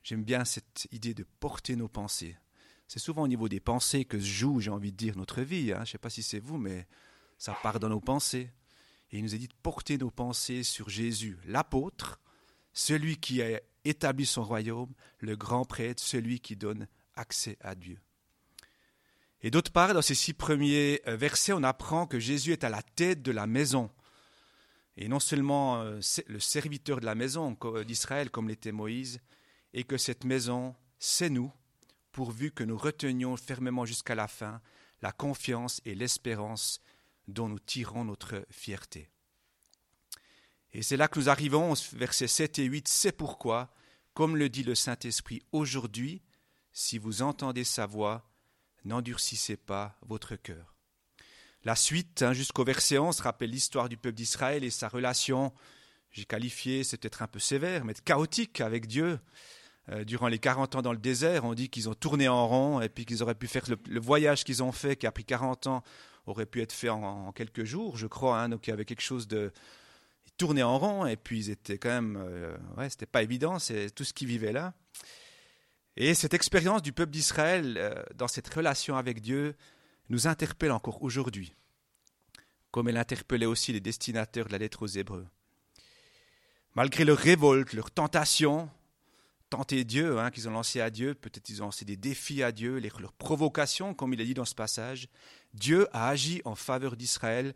J'aime 0.04 0.26
bien 0.26 0.44
cette 0.44 0.90
idée 0.92 1.14
de 1.14 1.26
porter 1.40 1.78
nos 1.78 1.88
pensées. 1.88 2.38
C'est 2.86 3.00
souvent 3.00 3.24
au 3.24 3.28
niveau 3.30 3.48
des 3.48 3.62
pensées 3.62 4.04
que 4.04 4.20
se 4.20 4.26
joue, 4.26 4.60
j'ai 4.60 4.72
envie 4.72 4.92
de 4.92 4.98
dire, 4.98 5.16
notre 5.16 5.42
vie. 5.42 5.72
Hein. 5.72 5.78
Je 5.78 5.82
ne 5.82 5.86
sais 5.86 5.98
pas 5.98 6.10
si 6.10 6.22
c'est 6.22 6.40
vous, 6.40 6.58
mais 6.58 6.86
ça 7.38 7.58
part 7.64 7.80
dans 7.80 7.88
nos 7.88 8.02
pensées. 8.02 8.52
Et 9.12 9.18
il 9.18 9.24
nous 9.24 9.36
a 9.36 9.38
dit 9.38 9.48
de 9.48 9.54
porter 9.62 9.98
nos 9.98 10.12
pensées 10.12 10.64
sur 10.64 10.90
Jésus, 10.90 11.38
l'apôtre, 11.46 12.20
celui 12.74 13.18
qui 13.18 13.42
a 13.42 13.60
établi 13.84 14.26
son 14.26 14.44
royaume, 14.44 14.94
le 15.20 15.36
grand 15.36 15.66
prêtre, 15.66 16.02
celui 16.02 16.40
qui 16.40 16.56
donne 16.56 16.88
accès 17.16 17.58
à 17.62 17.76
Dieu. 17.76 18.00
Et 19.42 19.52
d'autre 19.52 19.72
part, 19.72 19.94
dans 19.94 20.02
ces 20.02 20.16
six 20.16 20.34
premiers 20.34 21.02
euh, 21.08 21.18
versets, 21.18 21.54
on 21.54 21.64
apprend 21.64 22.06
que 22.06 22.20
Jésus 22.20 22.52
est 22.52 22.64
à 22.64 22.70
la 22.70 22.84
tête 22.84 23.22
de 23.22 23.32
la 23.32 23.48
maison. 23.48 23.90
Et 24.98 25.08
non 25.08 25.20
seulement 25.20 25.82
euh, 25.82 26.00
le 26.28 26.40
serviteur 26.40 27.00
de 27.00 27.06
la 27.06 27.16
maison 27.16 27.58
d'Israël, 27.86 28.30
comme 28.30 28.50
l'était 28.50 28.72
Moïse, 28.72 29.20
et 29.74 29.84
que 29.84 29.98
cette 29.98 30.26
maison, 30.26 30.76
c'est 31.00 31.30
nous, 31.30 31.52
pourvu 32.12 32.52
que 32.52 32.64
nous 32.64 32.78
retenions 32.78 33.36
fermement 33.36 33.86
jusqu'à 33.86 34.16
la 34.16 34.28
fin 34.28 34.62
la 35.02 35.12
confiance 35.12 35.82
et 35.86 35.96
l'espérance 35.96 36.80
dont 37.32 37.50
nous 37.50 37.60
tirons 37.60 38.06
notre 38.06 38.46
fierté. 38.50 39.10
Et 40.74 40.82
c'est 40.82 40.98
là 40.98 41.08
que 41.08 41.20
nous 41.20 41.30
arrivons, 41.30 41.74
versets 41.94 42.28
7 42.28 42.60
et 42.60 42.64
8, 42.64 42.88
c'est 42.88 43.12
pourquoi, 43.12 43.74
comme 44.14 44.38
le 44.38 44.50
dit 44.50 44.64
le 44.64 44.76
Saint-Esprit 44.76 45.42
aujourd'hui, 45.52 46.22
si 46.72 46.98
vous 46.98 47.22
entendez 47.22 47.64
sa 47.64 47.86
voix, 47.86 48.30
n'endurcissez 48.86 49.58
pas 49.58 49.98
votre 50.02 50.36
cœur. 50.36 50.76
La 51.64 51.76
suite, 51.76 52.24
hein, 52.24 52.34
jusqu'au 52.34 52.64
verset 52.64 52.98
11, 52.98 53.20
rappelle 53.20 53.52
l'histoire 53.52 53.90
du 53.90 53.98
peuple 53.98 54.16
d'Israël 54.16 54.64
et 54.64 54.70
sa 54.70 54.88
relation, 54.88 55.54
j'ai 56.12 56.26
qualifié, 56.26 56.84
c'est 56.84 56.98
peut-être 56.98 57.22
un 57.22 57.28
peu 57.28 57.40
sévère, 57.40 57.86
mais 57.86 57.94
chaotique 57.94 58.62
avec 58.62 58.88
Dieu. 58.88 59.20
Euh, 59.90 60.04
durant 60.04 60.28
les 60.28 60.40
40 60.40 60.76
ans 60.76 60.82
dans 60.82 60.92
le 60.92 61.00
désert, 61.00 61.44
on 61.44 61.54
dit 61.54 61.70
qu'ils 61.70 61.90
ont 61.90 61.94
tourné 61.94 62.28
en 62.28 62.48
rond 62.48 62.82
et 62.82 62.90
puis 62.90 63.06
qu'ils 63.06 63.24
auraient 63.24 63.36
pu 63.36 63.48
faire 63.48 63.64
le, 63.68 64.00
voyage 64.00 64.44
qu'ils 64.44 64.62
ont 64.62 64.72
fait, 64.72 64.96
qui 64.96 65.08
a 65.08 65.12
pris 65.12 65.26
40 65.26 65.68
ans, 65.68 65.84
aurait 66.26 66.46
pu 66.46 66.62
être 66.62 66.72
fait 66.72 66.90
en, 66.90 67.32
quelques 67.32 67.64
jours, 67.64 67.98
je 67.98 68.08
crois. 68.08 68.40
Hein, 68.40 68.50
donc 68.50 68.68
il 68.68 68.70
y 68.70 68.74
avait 68.74 68.86
quelque 68.86 69.02
chose 69.02 69.28
de. 69.28 69.52
Ils 70.26 70.32
tournaient 70.34 70.64
en 70.64 70.78
rond 70.78 71.06
et 71.06 71.18
puis 71.18 71.40
ils 71.40 71.50
étaient 71.50 71.78
quand 71.78 71.90
même. 71.90 72.18
Euh, 72.18 72.56
ouais, 72.78 72.90
c'était 72.90 73.06
pas 73.06 73.24
évident, 73.24 73.60
c'est 73.60 73.90
tout 73.92 74.04
ce 74.04 74.14
qui 74.14 74.26
vivait 74.26 74.52
là. 74.52 74.74
Et 75.98 76.14
cette 76.14 76.34
expérience 76.34 76.82
du 76.82 76.94
peuple 76.94 77.12
d'Israël 77.12 77.76
euh, 77.78 78.04
dans 78.16 78.28
cette 78.28 78.52
relation 78.54 78.96
avec 78.96 79.22
Dieu 79.22 79.56
nous 80.10 80.28
interpelle 80.28 80.72
encore 80.72 81.02
aujourd'hui, 81.02 81.54
comme 82.72 82.88
elle 82.88 82.98
interpellait 82.98 83.46
aussi 83.46 83.74
les 83.74 83.82
destinataires 83.82 84.48
de 84.48 84.52
la 84.52 84.58
lettre 84.58 84.84
aux 84.84 84.88
Hébreux. 84.88 85.28
Malgré 86.76 87.04
leur 87.04 87.18
révolte, 87.18 87.74
leur 87.74 87.92
tentation, 87.92 88.70
tenter 89.52 89.84
Dieu, 89.84 90.18
hein, 90.18 90.32
qu'ils 90.32 90.48
ont 90.48 90.54
lancé 90.54 90.80
à 90.80 90.90
Dieu, 90.90 91.14
peut-être 91.14 91.50
ils 91.50 91.62
ont 91.62 91.66
lancé 91.66 91.84
des 91.84 91.98
défis 91.98 92.42
à 92.42 92.54
Dieu, 92.54 92.80
leurs 92.80 93.14
provocations, 93.14 93.94
comme 93.94 94.14
il 94.14 94.22
a 94.22 94.26
dit 94.26 94.34
dans 94.34 94.46
ce 94.46 94.56
passage, 94.56 95.10
Dieu 95.54 95.88
a 95.92 96.08
agi 96.08 96.42
en 96.46 96.56
faveur 96.56 96.96
d'Israël 96.96 97.54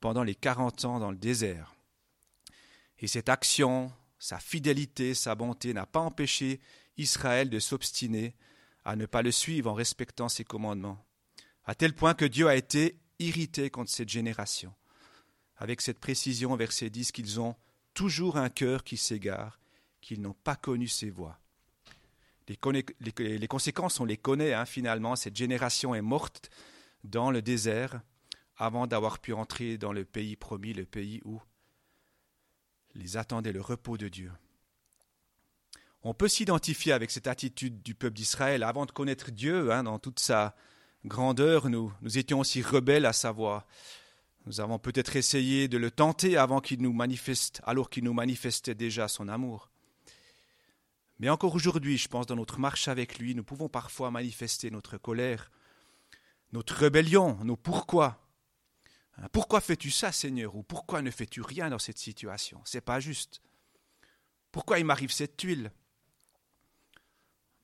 pendant 0.00 0.22
les 0.22 0.36
40 0.36 0.84
ans 0.84 1.00
dans 1.00 1.10
le 1.10 1.16
désert. 1.16 1.74
Et 3.00 3.08
cette 3.08 3.28
action, 3.28 3.92
sa 4.20 4.38
fidélité, 4.38 5.14
sa 5.14 5.34
bonté 5.34 5.74
n'a 5.74 5.84
pas 5.84 5.98
empêché 6.00 6.60
Israël 6.96 7.50
de 7.50 7.58
s'obstiner 7.58 8.36
à 8.84 8.94
ne 8.94 9.06
pas 9.06 9.22
le 9.22 9.32
suivre 9.32 9.68
en 9.70 9.74
respectant 9.74 10.28
ses 10.28 10.44
commandements, 10.44 11.04
à 11.64 11.74
tel 11.74 11.92
point 11.92 12.14
que 12.14 12.24
Dieu 12.24 12.46
a 12.46 12.54
été 12.54 13.00
irrité 13.18 13.68
contre 13.68 13.90
cette 13.90 14.08
génération, 14.08 14.72
avec 15.56 15.80
cette 15.80 15.98
précision, 15.98 16.54
verset 16.54 16.88
10, 16.88 17.10
qu'ils 17.10 17.40
ont 17.40 17.56
toujours 17.94 18.36
un 18.36 18.48
cœur 18.48 18.84
qui 18.84 18.96
s'égare 18.96 19.58
qu'ils 20.02 20.20
n'ont 20.20 20.36
pas 20.44 20.56
connu 20.56 20.88
ses 20.88 21.08
voies. 21.08 21.38
Les, 22.48 23.46
conséquences, 23.48 24.00
on 24.00 24.04
les 24.04 24.18
connaît 24.18 24.52
hein, 24.52 24.66
finalement. 24.66 25.16
Cette 25.16 25.36
génération 25.36 25.94
est 25.94 26.02
morte 26.02 26.50
dans 27.04 27.30
le 27.30 27.40
désert 27.40 28.02
avant 28.56 28.86
d'avoir 28.86 29.20
pu 29.20 29.32
entrer 29.32 29.78
dans 29.78 29.92
le 29.92 30.04
pays 30.04 30.36
promis, 30.36 30.74
le 30.74 30.84
pays 30.84 31.22
où 31.24 31.40
les 32.94 33.16
attendait 33.16 33.52
le 33.52 33.62
repos 33.62 33.96
de 33.96 34.08
Dieu. 34.08 34.30
On 36.02 36.14
peut 36.14 36.28
s'identifier 36.28 36.92
avec 36.92 37.10
cette 37.10 37.28
attitude 37.28 37.82
du 37.82 37.94
peuple 37.94 38.16
d'Israël. 38.16 38.64
Avant 38.64 38.86
de 38.86 38.90
connaître 38.90 39.30
Dieu 39.30 39.72
hein, 39.72 39.84
dans 39.84 39.98
toute 39.98 40.18
sa 40.18 40.54
grandeur, 41.06 41.70
nous, 41.70 41.92
nous 42.02 42.18
étions 42.18 42.40
aussi 42.40 42.60
rebelles 42.60 43.06
à 43.06 43.12
sa 43.12 43.30
voix. 43.30 43.66
Nous 44.46 44.60
avons 44.60 44.80
peut-être 44.80 45.14
essayé 45.14 45.68
de 45.68 45.78
le 45.78 45.92
tenter 45.92 46.36
avant 46.36 46.60
qu'il 46.60 46.82
nous 46.82 46.92
manifeste, 46.92 47.62
alors 47.64 47.88
qu'il 47.88 48.02
nous 48.02 48.12
manifestait 48.12 48.74
déjà 48.74 49.06
son 49.06 49.28
amour. 49.28 49.71
Mais 51.22 51.28
encore 51.28 51.54
aujourd'hui, 51.54 51.98
je 51.98 52.08
pense, 52.08 52.26
dans 52.26 52.34
notre 52.34 52.58
marche 52.58 52.88
avec 52.88 53.20
lui, 53.20 53.36
nous 53.36 53.44
pouvons 53.44 53.68
parfois 53.68 54.10
manifester 54.10 54.72
notre 54.72 54.98
colère, 54.98 55.52
notre 56.50 56.74
rébellion, 56.74 57.38
nos 57.44 57.56
pourquoi. 57.56 58.26
Hein, 59.18 59.28
pourquoi 59.30 59.60
fais-tu 59.60 59.92
ça, 59.92 60.10
Seigneur? 60.10 60.56
Ou 60.56 60.64
pourquoi 60.64 61.00
ne 61.00 61.12
fais-tu 61.12 61.40
rien 61.40 61.70
dans 61.70 61.78
cette 61.78 61.98
situation? 61.98 62.60
C'est 62.64 62.80
pas 62.80 62.98
juste. 62.98 63.40
Pourquoi 64.50 64.80
il 64.80 64.84
m'arrive 64.84 65.12
cette 65.12 65.36
tuile? 65.36 65.70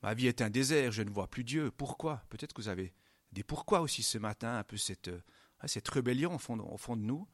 Ma 0.03 0.13
vie 0.13 0.27
est 0.27 0.41
un 0.41 0.49
désert, 0.49 0.93
je 0.93 1.01
ne 1.01 1.09
vois 1.09 1.27
plus 1.27 1.43
Dieu. 1.43 1.69
Pourquoi? 1.69 2.23
Peut-être 2.29 2.53
que 2.53 2.61
vous 2.61 2.69
avez 2.69 2.93
des 3.33 3.43
pourquoi 3.43 3.81
aussi 3.81 4.03
ce 4.03 4.17
matin, 4.17 4.55
un 4.55 4.63
peu 4.63 4.77
cette, 4.77 5.09
hein, 5.09 5.67
cette 5.67 5.89
rébellion 5.89 6.33
au 6.33 6.37
fond, 6.37 6.95
de 6.95 7.01
nous, 7.01 7.27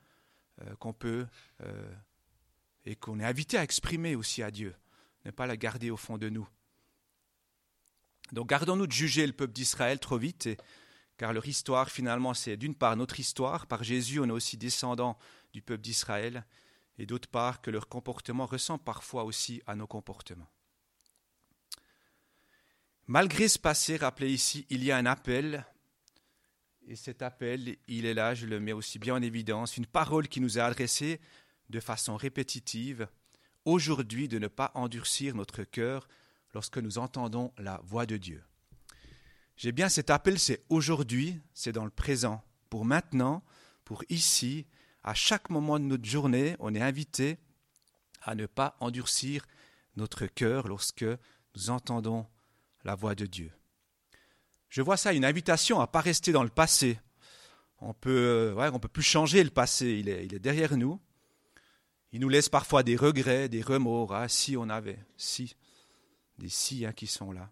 euh, 0.63 0.75
qu'on 0.77 0.91
peut 0.91 1.27
euh, 1.62 1.96
et 2.84 2.96
qu'on 2.96 3.20
est 3.20 3.25
invité 3.25 3.60
à 3.60 3.63
exprimer 3.63 4.15
aussi 4.15 4.41
à 4.41 4.50
Dieu 4.50 4.75
ne 5.25 5.32
pas 5.32 5.48
la 5.48 5.58
garder 5.58 5.89
au 5.91 5.98
fond 5.98 6.17
de 6.17 6.29
nous. 6.29 6.48
Donc 8.32 8.50
gardons-nous 8.50 8.88
de 8.88 8.91
juger 8.91 9.27
le 9.27 9.34
peuple 9.34 9.53
d'Israël 9.53 10.00
trop 10.00 10.17
vite, 10.17 10.50
car 11.17 11.34
leur 11.34 11.48
histoire 11.48 11.89
finalement 11.89 12.34
c'est 12.34 12.58
d'une 12.58 12.75
part 12.75 12.96
notre 12.96 13.20
histoire, 13.20 13.67
par 13.67 13.84
Jésus 13.84 14.20
on 14.20 14.25
est 14.25 14.32
aussi 14.32 14.58
descendants 14.58 15.17
du 15.53 15.62
peuple 15.62 15.82
d'Israël, 15.82 16.46
et 16.98 17.05
d'autre 17.05 17.27
part 17.27 17.62
que 17.62 17.72
leur 17.72 17.88
comportement 17.88 18.46
ressemble 18.46 18.84
parfois 18.84 19.24
aussi 19.24 19.62
à 19.67 19.75
nos 19.75 19.88
comportements. 19.88 20.50
Malgré 23.08 23.48
ce 23.48 23.60
passé 23.60 23.98
rappelé 23.98 24.32
ici, 24.32 24.65
il 24.70 24.84
y 24.84 24.91
a 24.91 24.98
un 24.98 25.05
appel, 25.05 25.63
et 26.88 26.96
cet 26.96 27.22
appel, 27.22 27.77
il 27.88 28.05
est 28.05 28.13
là, 28.13 28.34
je 28.34 28.48
le 28.48 28.60
mets 28.60 28.72
aussi 28.72 28.98
bien 28.98 29.15
en 29.15 29.22
évidence, 29.22 29.77
une 29.77 29.86
parole 29.86 30.27
qui 30.27 30.41
nous 30.41 30.58
est 30.58 30.62
adressée 30.62 31.20
de 31.70 31.79
façon 31.79 32.15
répétitive, 32.15 33.08
aujourd'hui 33.66 34.28
de 34.28 34.40
ne 34.40 34.48
pas 34.48 34.72
endurcir 34.76 35.36
notre 35.36 35.64
cœur 35.64 36.08
lorsque 36.54 36.78
nous 36.78 36.98
entendons 36.98 37.52
la 37.58 37.82
voix 37.84 38.06
de 38.06 38.18
Dieu. 38.18 38.44
J'ai 39.58 39.72
bien 39.72 39.90
cet 39.90 40.10
appel, 40.10 40.40
c'est 40.40 40.64
aujourd'hui, 40.70 41.40
c'est 41.54 41.72
dans 41.72 41.86
le 41.86 41.92
présent, 41.92 42.44
pour 42.70 42.86
maintenant, 42.86 43.44
pour 43.84 44.04
ici, 44.10 44.66
à 45.04 45.14
chaque 45.14 45.50
moment 45.50 45.80
de 45.80 45.86
notre 45.86 46.06
journée, 46.06 46.56
on 46.60 46.74
est 46.74 46.82
invité 46.82 47.38
à 48.22 48.36
ne 48.36 48.46
pas 48.46 48.76
endurcir 48.80 49.46
notre 49.96 50.26
cœur 50.26 50.68
lorsque 50.68 51.06
nous 51.56 51.70
entendons 51.70 52.26
la 52.84 52.96
voix 52.96 53.16
de 53.16 53.26
Dieu. 53.26 53.52
Je 54.70 54.82
vois 54.82 54.98
ça 54.98 55.14
une 55.14 55.24
invitation 55.24 55.80
à 55.80 55.84
ne 55.84 55.92
pas 55.92 56.02
rester 56.02 56.32
dans 56.32 56.44
le 56.44 56.50
passé. 56.50 57.00
On 57.80 57.94
peut, 57.94 58.54
ouais, 58.58 58.70
on 58.74 58.80
peut 58.80 58.88
plus 58.88 59.04
changer 59.04 59.44
le 59.44 59.52
passé, 59.52 60.00
il 60.00 60.10
est, 60.10 60.26
il 60.26 60.34
est 60.34 60.40
derrière 60.40 60.76
nous. 60.76 61.00
Il 62.16 62.22
nous 62.22 62.30
laisse 62.30 62.48
parfois 62.48 62.82
des 62.82 62.96
regrets, 62.96 63.50
des 63.50 63.62
remords. 63.62 64.14
Ah, 64.14 64.30
si 64.30 64.56
on 64.56 64.70
avait, 64.70 65.06
si, 65.18 65.54
des 66.38 66.48
si 66.48 66.86
hein, 66.86 66.94
qui 66.94 67.08
sont 67.08 67.34
là. 67.34 67.52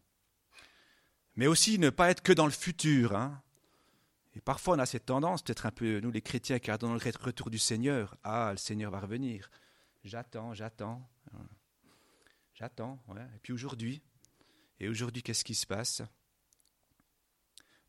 Mais 1.35 1.47
aussi 1.47 1.77
ne 1.79 1.89
pas 1.89 2.09
être 2.09 2.23
que 2.23 2.31
dans 2.31 2.45
le 2.45 2.51
futur. 2.53 3.13
Hein. 3.13 3.43
Et 4.37 4.39
parfois 4.39 4.77
on 4.77 4.79
a 4.79 4.85
cette 4.85 5.07
tendance, 5.07 5.41
peut-être 5.41 5.65
un 5.65 5.71
peu 5.71 5.99
nous 5.99 6.11
les 6.11 6.21
chrétiens, 6.21 6.59
qui 6.59 6.71
attendons 6.71 6.93
le 6.93 7.21
retour 7.21 7.49
du 7.49 7.59
Seigneur. 7.59 8.15
Ah, 8.23 8.51
le 8.51 8.57
Seigneur 8.57 8.89
va 8.89 9.01
revenir. 9.01 9.51
J'attends, 10.05 10.53
j'attends. 10.53 11.05
J'attends. 12.53 13.03
Et 13.35 13.39
puis 13.41 13.51
aujourd'hui, 13.51 14.01
et 14.79 14.87
aujourd'hui, 14.87 15.23
qu'est-ce 15.23 15.43
qui 15.43 15.55
se 15.55 15.67
passe? 15.67 16.01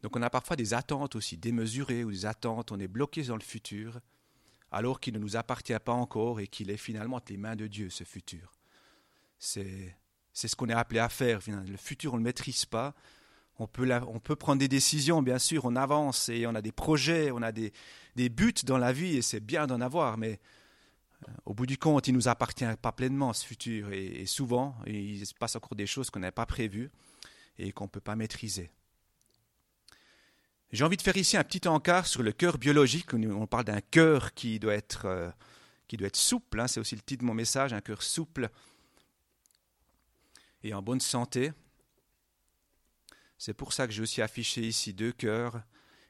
Donc 0.02 0.16
on 0.16 0.23
a 0.23 0.28
parfois 0.28 0.57
des 0.57 0.75
attentes 0.75 1.14
aussi 1.14 1.37
démesurées 1.37 2.02
ou 2.02 2.11
des 2.11 2.26
attentes, 2.26 2.73
on 2.73 2.81
est 2.81 2.88
bloqué 2.88 3.23
dans 3.23 3.37
le 3.37 3.45
futur 3.45 4.00
alors 4.75 4.99
qu'il 4.99 5.14
ne 5.14 5.21
nous 5.21 5.37
appartient 5.37 5.78
pas 5.85 5.93
encore 5.93 6.40
et 6.40 6.49
qu'il 6.49 6.71
est 6.71 6.76
finalement 6.76 7.16
entre 7.16 7.31
les 7.31 7.38
mains 7.38 7.54
de 7.54 7.69
Dieu, 7.69 7.90
ce 7.90 8.02
futur. 8.02 8.52
C'est, 9.38 9.95
ce 10.33 10.57
qu'on 10.57 10.69
est 10.69 10.75
appelé 10.75 10.99
à 10.99 11.09
faire. 11.09 11.40
Le 11.47 11.76
futur, 11.76 12.12
on 12.14 12.16
ne 12.16 12.23
le 12.23 12.25
maîtrise 12.25 12.64
pas. 12.64 12.93
On 13.61 13.69
peut, 13.69 13.88
on 14.09 14.19
peut 14.19 14.35
prendre 14.35 14.59
des 14.59 14.66
décisions, 14.66 15.23
bien 15.23 15.38
sûr, 15.38 15.64
on 15.64 15.76
avance 15.76 16.28
et 16.28 16.45
on 16.49 16.57
a 16.57 16.61
des 16.61 16.73
projets, 16.73 17.31
on 17.31 17.40
a 17.40 17.52
des, 17.52 17.73
des 18.16 18.28
buts 18.28 18.52
dans 18.64 18.78
la 18.78 18.93
vie 18.93 19.16
et 19.16 19.23
c'est 19.23 19.38
bien 19.38 19.69
d'en 19.69 19.81
avoir, 19.81 20.19
mais 20.19 20.40
euh, 21.28 21.33
au 21.45 21.54
bout 21.54 21.66
du 21.66 21.78
compte, 21.78 22.09
il 22.09 22.12
ne 22.12 22.16
nous 22.16 22.26
appartient 22.26 22.64
pas 22.83 22.90
pleinement 22.90 23.33
ce 23.33 23.47
futur 23.47 23.93
et, 23.93 24.26
souvent, 24.26 24.75
il 24.88 25.25
se 25.25 25.35
passe 25.35 25.54
encore 25.54 25.76
des 25.76 25.87
choses 25.87 26.11
qu'on 26.11 26.19
n'avait 26.19 26.33
pas 26.33 26.47
prévues 26.47 26.90
et 27.59 27.71
qu'on 27.71 27.85
ne 27.85 27.90
peut 27.90 28.00
pas 28.00 28.16
maîtriser. 28.16 28.73
J'ai 30.75 30.83
envie 30.83 30.97
de 30.97 31.02
faire 31.02 31.16
ici 31.16 31.37
un 31.37 31.45
petit 31.45 31.69
encart 31.69 32.04
sur 32.04 32.25
le 32.25 32.33
cœur 32.33 32.59
biologique. 32.59 33.14
On 33.14 33.47
parle 33.47 33.62
d'un 33.62 33.81
cœur 33.81 34.35
qui 34.35 34.59
doit 34.59 34.75
être, 34.75 35.04
euh, 35.04 35.31
qui 35.87 35.97
doit 35.97 36.09
être 36.09 36.16
souple, 36.16 36.59
hein. 36.59 36.66
c'est 36.66 36.81
aussi 36.81 36.97
le 36.97 37.00
titre 37.00 37.21
de 37.21 37.26
mon 37.28 37.33
message, 37.33 37.73
un 37.73 37.81
cœur 37.81 38.02
souple 38.02 38.50
et 40.64 40.75
en 40.75 40.83
bonne 40.83 40.99
santé. 40.99 41.52
C'est 43.38 43.54
pour 43.54 43.73
ça 43.73 43.87
que 43.87 43.93
j'ai 43.93 44.02
aussi 44.02 44.21
affiché 44.21 44.62
ici 44.62 44.93
deux 44.93 45.12
cœurs 45.12 45.62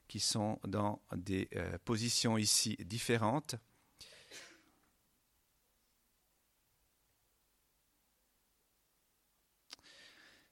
qui 0.09 0.18
sont 0.18 0.59
dans 0.66 1.02
des 1.14 1.47
euh, 1.56 1.76
positions 1.85 2.38
ici 2.38 2.78
différentes. 2.87 3.56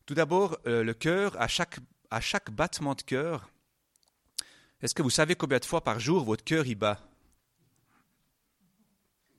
Tout 0.05 0.13
d'abord, 0.13 0.59
euh, 0.67 0.85
le 0.85 0.93
cœur, 0.93 1.41
à 1.41 1.49
chaque, 1.49 1.79
à 2.11 2.21
chaque 2.21 2.51
battement 2.51 2.95
de 2.95 3.01
cœur, 3.01 3.49
est-ce 4.83 4.95
que 4.95 5.03
vous 5.03 5.11
savez 5.11 5.37
combien 5.37 5.59
de 5.59 5.65
fois 5.65 5.83
par 5.83 6.01
jour 6.01 6.25
votre 6.25 6.43
cœur 6.43 6.67
y 6.67 6.75
bat 6.75 7.01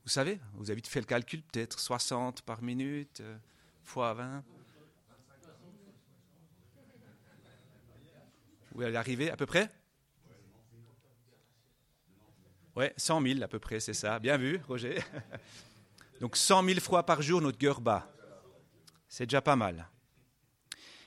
Vous 0.03 0.09
savez 0.09 0.39
Vous 0.53 0.71
avez 0.71 0.81
fait 0.81 1.01
le 1.01 1.05
calcul, 1.05 1.41
peut-être 1.43 1.79
60 1.79 2.41
par 2.43 2.62
minute, 2.62 3.19
euh, 3.21 3.38
fois 3.83 4.13
20 4.13 4.43
Vous 8.71 8.81
allez 8.81 8.95
arriver 8.95 9.29
à 9.29 9.38
peu 9.38 9.45
près 9.45 9.69
Oui, 12.75 12.85
100 12.97 13.21
000 13.21 13.43
à 13.43 13.47
peu 13.47 13.59
près, 13.59 13.79
c'est 13.79 13.93
ça. 13.93 14.17
Bien 14.17 14.38
vu, 14.38 14.59
Roger. 14.67 15.00
Donc 16.21 16.35
100 16.35 16.63
000 16.63 16.79
fois 16.79 17.05
par 17.05 17.21
jour, 17.21 17.41
notre 17.41 17.57
cœur 17.57 17.81
bat. 17.81 18.12
C'est 19.07 19.27
déjà 19.27 19.41
pas 19.41 19.55
mal. 19.55 19.88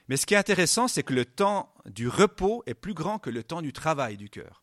Mais 0.08 0.16
ce 0.16 0.26
qui 0.26 0.34
est 0.34 0.38
intéressant, 0.38 0.88
c'est 0.88 1.02
que 1.02 1.14
le 1.14 1.24
temps 1.24 1.72
du 1.86 2.08
repos 2.08 2.62
est 2.66 2.74
plus 2.74 2.94
grand 2.94 3.18
que 3.18 3.30
le 3.30 3.42
temps 3.42 3.62
du 3.62 3.72
travail 3.72 4.16
du 4.16 4.30
cœur. 4.30 4.62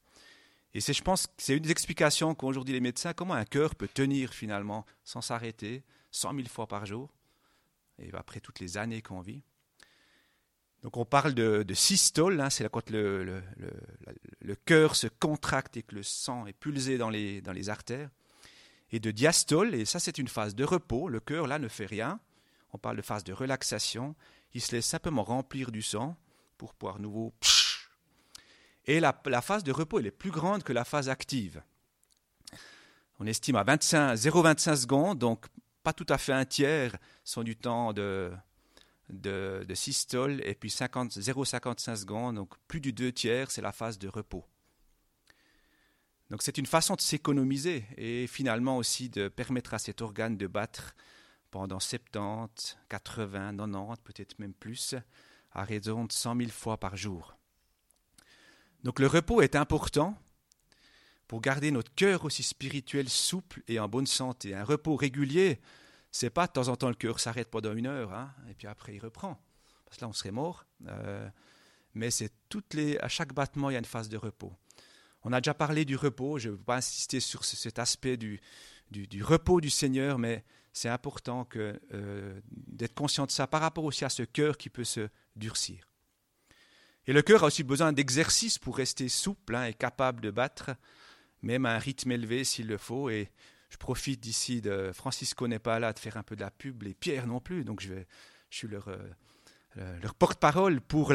Et 0.73 0.81
c'est, 0.81 0.93
je 0.93 1.03
pense, 1.03 1.27
c'est 1.37 1.55
une 1.55 1.63
des 1.63 1.71
explications 1.71 2.33
qu'ont 2.33 2.47
aujourd'hui 2.47 2.73
les 2.73 2.79
médecins, 2.79 3.13
comment 3.13 3.35
un 3.35 3.45
cœur 3.45 3.75
peut 3.75 3.87
tenir 3.87 4.33
finalement 4.33 4.85
sans 5.03 5.21
s'arrêter 5.21 5.83
100 6.11 6.35
000 6.35 6.47
fois 6.47 6.67
par 6.67 6.85
jour, 6.85 7.09
et 7.99 8.09
après 8.13 8.39
toutes 8.39 8.59
les 8.59 8.77
années 8.77 9.01
qu'on 9.01 9.21
vit? 9.21 9.43
Donc 10.81 10.97
on 10.97 11.05
parle 11.05 11.33
de, 11.33 11.73
systole, 11.73 12.41
hein, 12.41 12.49
c'est 12.49 12.69
quand 12.69 12.89
le, 12.89 13.41
cœur 14.65 14.95
se 14.95 15.07
contracte 15.07 15.77
et 15.77 15.83
que 15.83 15.95
le 15.95 16.03
sang 16.03 16.45
est 16.45 16.53
pulsé 16.53 16.97
dans 16.97 17.09
les 17.09 17.69
artères. 17.69 18.09
Et 18.91 18.99
de 18.99 19.09
diastole, 19.09 19.73
et 19.73 19.85
ça 19.85 19.99
c'est 19.99 20.19
une 20.19 20.27
phase 20.27 20.53
de 20.53 20.63
repos, 20.63 21.09
le 21.09 21.19
cœur 21.19 21.47
là 21.47 21.57
ne 21.57 21.67
fait 21.67 21.87
rien. 21.87 22.19
On 22.73 22.77
parle 22.77 22.97
de 22.97 23.01
phase 23.01 23.23
de 23.23 23.33
relaxation, 23.33 24.15
il 24.53 24.61
se 24.61 24.75
laisse 24.75 24.85
simplement 24.85 25.23
remplir 25.23 25.71
du 25.71 25.81
sang 25.81 26.15
pour 26.57 26.73
pouvoir 26.73 26.99
nouveau... 26.99 27.33
Et 28.85 28.99
la, 28.99 29.13
phase 29.41 29.63
de 29.63 29.71
repos 29.71 29.99
est 29.99 30.11
plus 30.11 30.31
grande 30.31 30.63
que 30.63 30.73
la 30.73 30.83
phase 30.83 31.07
active. 31.07 31.63
On 33.19 33.25
estime 33.25 33.55
à 33.55 33.63
0,25 33.63 34.75
secondes, 34.75 35.19
donc 35.19 35.45
pas 35.83 35.93
tout 35.93 36.05
à 36.09 36.17
fait 36.17 36.33
un 36.33 36.43
tiers 36.43 36.97
sont 37.23 37.43
du 37.43 37.55
temps 37.55 37.93
de, 37.93 38.33
de, 39.09 39.73
systole 39.73 40.41
et 40.45 40.55
puis 40.55 40.69
0,55 40.69 41.95
secondes, 41.95 42.35
donc 42.35 42.53
plus 42.67 42.81
du 42.81 42.93
deux 42.93 43.11
tiers, 43.11 43.51
c'est 43.51 43.61
la 43.61 43.71
phase 43.71 43.97
de 43.99 44.07
repos. 44.07 44.45
Donc 46.29 46.41
c'est 46.41 46.57
une 46.57 46.65
façon 46.65 46.95
de 46.95 47.01
s'économiser 47.01 47.85
et 47.97 48.27
finalement 48.27 48.77
aussi 48.77 49.09
de 49.09 49.27
permettre 49.27 49.73
à 49.73 49.79
cet 49.79 50.01
organe 50.01 50.37
de 50.37 50.47
battre 50.47 50.95
pendant 51.53 51.79
70, 51.79 52.79
80, 52.89 53.57
90, 53.57 54.01
peut-être 54.03 54.39
même 54.39 54.55
plus, 54.55 54.95
à 55.51 55.63
raison 55.63 56.05
de 56.05 56.11
100 56.11 56.35
000 56.37 56.49
fois 56.49 56.79
par 56.79 56.97
jour. 56.97 57.37
Donc 58.83 58.99
le 58.99 59.05
repos 59.05 59.39
est 59.39 59.55
important 59.55 60.17
pour 61.27 61.41
garder 61.41 61.69
notre 61.69 61.93
cœur 61.93 62.25
aussi 62.25 62.41
spirituel 62.41 63.07
souple 63.07 63.61
et 63.67 63.79
en 63.79 63.87
bonne 63.87 64.07
santé. 64.07 64.55
Un 64.55 64.63
repos 64.63 64.95
régulier, 64.95 65.61
c'est 66.11 66.31
pas 66.31 66.47
de 66.47 66.53
temps 66.53 66.69
en 66.69 66.75
temps 66.75 66.89
le 66.89 66.95
cœur 66.95 67.19
s'arrête 67.19 67.51
pendant 67.51 67.73
une 67.73 67.85
heure, 67.85 68.11
hein, 68.15 68.33
et 68.49 68.55
puis 68.55 68.65
après 68.65 68.95
il 68.95 68.99
reprend, 68.99 69.39
parce 69.85 69.97
que 69.97 70.05
là 70.05 70.09
on 70.09 70.13
serait 70.13 70.31
mort. 70.31 70.65
Euh, 70.87 71.29
mais 71.93 72.09
c'est 72.09 72.31
toutes 72.49 72.73
les, 72.73 72.97
à 72.97 73.09
chaque 73.09 73.31
battement 73.31 73.69
il 73.69 73.73
y 73.73 73.75
a 73.75 73.79
une 73.79 73.85
phase 73.85 74.09
de 74.09 74.17
repos. 74.17 74.53
On 75.21 75.31
a 75.31 75.39
déjà 75.39 75.53
parlé 75.53 75.85
du 75.85 75.97
repos, 75.97 76.39
je 76.39 76.49
ne 76.49 76.55
veux 76.55 76.59
pas 76.59 76.77
insister 76.77 77.19
sur 77.19 77.45
cet 77.45 77.77
aspect 77.77 78.17
du, 78.17 78.41
du, 78.89 79.23
repos 79.23 79.61
du 79.61 79.69
Seigneur, 79.69 80.17
mais 80.17 80.43
c'est 80.73 80.89
important 80.89 81.47
euh, 81.55 82.41
d'être 82.51 82.95
conscient 82.95 83.25
de 83.25 83.31
ça 83.31 83.45
par 83.45 83.61
rapport 83.61 83.83
aussi 83.83 84.03
à 84.03 84.09
ce 84.09 84.23
cœur 84.23 84.57
qui 84.57 84.69
peut 84.69 84.83
se 84.83 85.07
durcir. 85.35 85.87
Et 87.05 87.13
le 87.13 87.21
cœur 87.21 87.43
a 87.43 87.47
aussi 87.47 87.63
besoin 87.63 87.93
d'exercice 87.93 88.57
pour 88.57 88.77
rester 88.77 89.07
souple 89.07 89.55
hein, 89.55 89.65
et 89.65 89.73
capable 89.73 90.21
de 90.21 90.31
battre, 90.31 90.71
même 91.43 91.65
à 91.65 91.75
un 91.75 91.77
rythme 91.77 92.11
élevé 92.11 92.43
s'il 92.43 92.67
le 92.67 92.77
faut. 92.77 93.09
Et 93.09 93.29
je 93.69 93.77
profite 93.77 94.19
d'ici 94.19 94.61
de 94.61 94.91
Francisco 94.93 95.47
n'est 95.47 95.59
pas 95.59 95.79
là 95.79 95.93
de 95.93 95.99
faire 95.99 96.17
un 96.17 96.23
peu 96.23 96.35
de 96.35 96.41
la 96.41 96.51
pub, 96.51 96.83
et 96.83 96.93
Pierre 96.93 97.27
non 97.27 97.39
plus, 97.39 97.63
donc 97.63 97.81
je, 97.81 97.93
suis 98.49 98.67
leur, 98.67 98.87
euh, 98.87 99.99
leur 99.99 100.15
porte-parole 100.15 100.81
pour 100.81 101.13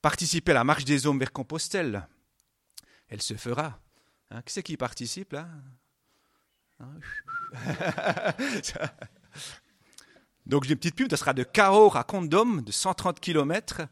participer 0.00 0.52
à 0.52 0.54
la 0.54 0.64
marche 0.64 0.84
des 0.84 1.06
hommes 1.06 1.18
vers 1.18 1.32
Compostelle. 1.32 2.08
Elle 3.08 3.22
se 3.22 3.34
fera. 3.34 3.80
Hein, 4.30 4.42
qui 4.42 4.52
c'est 4.52 4.62
qui 4.62 4.76
participe 4.76 5.32
là? 5.32 5.48
Hein? 6.80 6.98
Donc 10.46 10.64
j'ai 10.64 10.72
une 10.72 10.78
petite 10.78 10.94
pub, 10.94 11.10
ça 11.10 11.16
sera 11.16 11.34
de 11.34 11.42
Cahors 11.42 11.96
à 11.96 12.04
Condom, 12.04 12.62
de 12.62 12.70
130 12.70 13.18
km, 13.18 13.82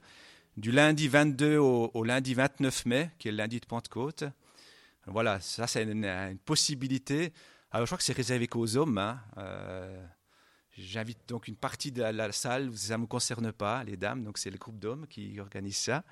du 0.57 0.71
lundi 0.71 1.09
22 1.09 1.59
au, 1.59 2.05
lundi 2.05 2.35
29 2.35 2.87
mai, 2.87 3.11
qui 3.19 3.29
est 3.29 3.33
le 3.33 3.39
lundi 3.39 3.59
de 3.59 3.67
Pentecôte. 3.67 4.25
Voilà, 5.07 5.41
ça 5.41 5.67
c'est 5.67 5.83
une, 5.83 6.05
une, 6.05 6.39
possibilité. 6.39 7.33
Alors, 7.73 7.87
je 7.87 7.91
crois 7.91 7.99
que 7.99 8.05
c'est 8.05 8.13
réservé 8.13 8.47
qu'aux 8.47 8.77
hommes. 8.77 8.99
Hein. 8.99 9.21
Euh, 9.37 10.07
j'invite 10.79 11.29
donc 11.29 11.49
une 11.49 11.57
partie 11.57 11.93
de 11.93 12.03
la, 12.03 12.33
salle, 12.33 12.77
ça 12.77 12.97
ne 12.97 13.03
me 13.03 13.07
concerne 13.07 13.53
pas, 13.53 13.85
les 13.85 13.97
dames, 13.97 14.25
donc 14.25 14.39
c'est 14.39 14.51
le 14.51 14.59
groupe 14.59 14.79
d'hommes 14.79 15.07
qui 15.07 15.39
organise 15.41 15.77
ça. 15.77 16.05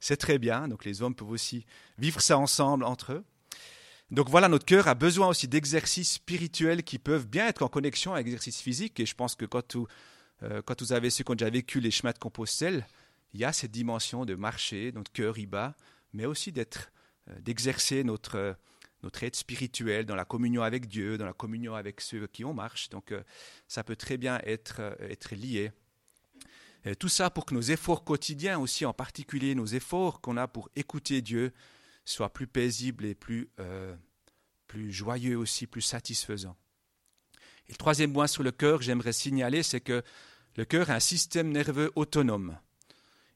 C'est 0.00 0.16
très 0.16 0.38
bien, 0.38 0.68
donc 0.68 0.84
les 0.84 1.02
hommes 1.02 1.14
peuvent 1.14 1.30
aussi 1.30 1.64
vivre 1.98 2.20
ça 2.20 2.38
ensemble 2.38 2.84
entre 2.84 3.12
eux. 3.12 3.24
Donc 4.10 4.28
voilà, 4.30 4.48
notre 4.48 4.64
cœur 4.64 4.88
a 4.88 4.94
besoin 4.94 5.28
aussi 5.28 5.48
d'exercices 5.48 6.12
spirituels 6.12 6.82
qui 6.82 6.98
peuvent 6.98 7.26
bien 7.26 7.46
être 7.46 7.62
en 7.62 7.68
connexion 7.68 8.14
avec 8.14 8.26
l'exercice 8.26 8.60
physique. 8.60 8.98
Et 9.00 9.06
je 9.06 9.14
pense 9.14 9.34
que 9.34 9.44
quand, 9.44 9.76
euh, 10.42 10.62
quand 10.62 10.80
vous 10.80 10.92
avez 10.92 11.10
qui 11.10 11.22
ont 11.26 11.34
déjà 11.34 11.50
vécu 11.50 11.80
les 11.80 11.90
chemins 11.90 12.12
de 12.12 12.18
Compostelle, 12.18 12.86
il 13.34 13.40
y 13.40 13.44
a 13.44 13.52
cette 13.52 13.70
dimension 13.70 14.24
de 14.24 14.34
marcher, 14.34 14.92
notre 14.92 15.12
cœur 15.12 15.38
y 15.38 15.46
bat, 15.46 15.74
mais 16.14 16.24
aussi 16.24 16.52
d'être, 16.52 16.90
euh, 17.28 17.38
d'exercer 17.40 18.02
notre 18.04 18.56
notre 19.02 19.22
aide 19.22 19.36
spirituelle, 19.36 20.06
dans 20.06 20.16
la 20.16 20.24
communion 20.24 20.62
avec 20.62 20.86
Dieu, 20.86 21.18
dans 21.18 21.26
la 21.26 21.32
communion 21.32 21.74
avec 21.74 22.00
ceux 22.00 22.26
qui 22.26 22.44
on 22.44 22.54
marche. 22.54 22.88
Donc 22.88 23.12
euh, 23.12 23.22
ça 23.68 23.84
peut 23.84 23.96
très 23.96 24.16
bien 24.16 24.40
être, 24.44 24.76
euh, 24.80 24.94
être 25.00 25.34
lié. 25.34 25.70
tout 26.98 27.08
ça 27.08 27.28
pour 27.30 27.44
que 27.44 27.54
nos 27.54 27.60
efforts 27.60 28.04
quotidiens 28.04 28.58
aussi, 28.58 28.84
en 28.86 28.92
particulier 28.92 29.54
nos 29.54 29.66
efforts 29.66 30.20
qu'on 30.20 30.36
a 30.36 30.48
pour 30.48 30.70
écouter 30.74 31.20
Dieu, 31.22 31.52
soient 32.10 32.32
plus 32.32 32.46
paisibles 32.46 33.04
et 33.04 33.14
plus, 33.14 33.50
euh, 33.60 33.94
plus 34.66 34.92
joyeux 34.92 35.36
aussi, 35.36 35.66
plus 35.66 35.82
satisfaisants. 35.82 36.56
Et 37.68 37.72
le 37.72 37.76
troisième 37.76 38.12
point 38.12 38.26
sur 38.26 38.42
le 38.42 38.50
cœur, 38.50 38.80
j'aimerais 38.80 39.12
signaler, 39.12 39.62
c'est 39.62 39.80
que 39.80 40.02
le 40.56 40.64
cœur 40.64 40.90
est 40.90 40.94
un 40.94 41.00
système 41.00 41.50
nerveux 41.50 41.92
autonome. 41.94 42.58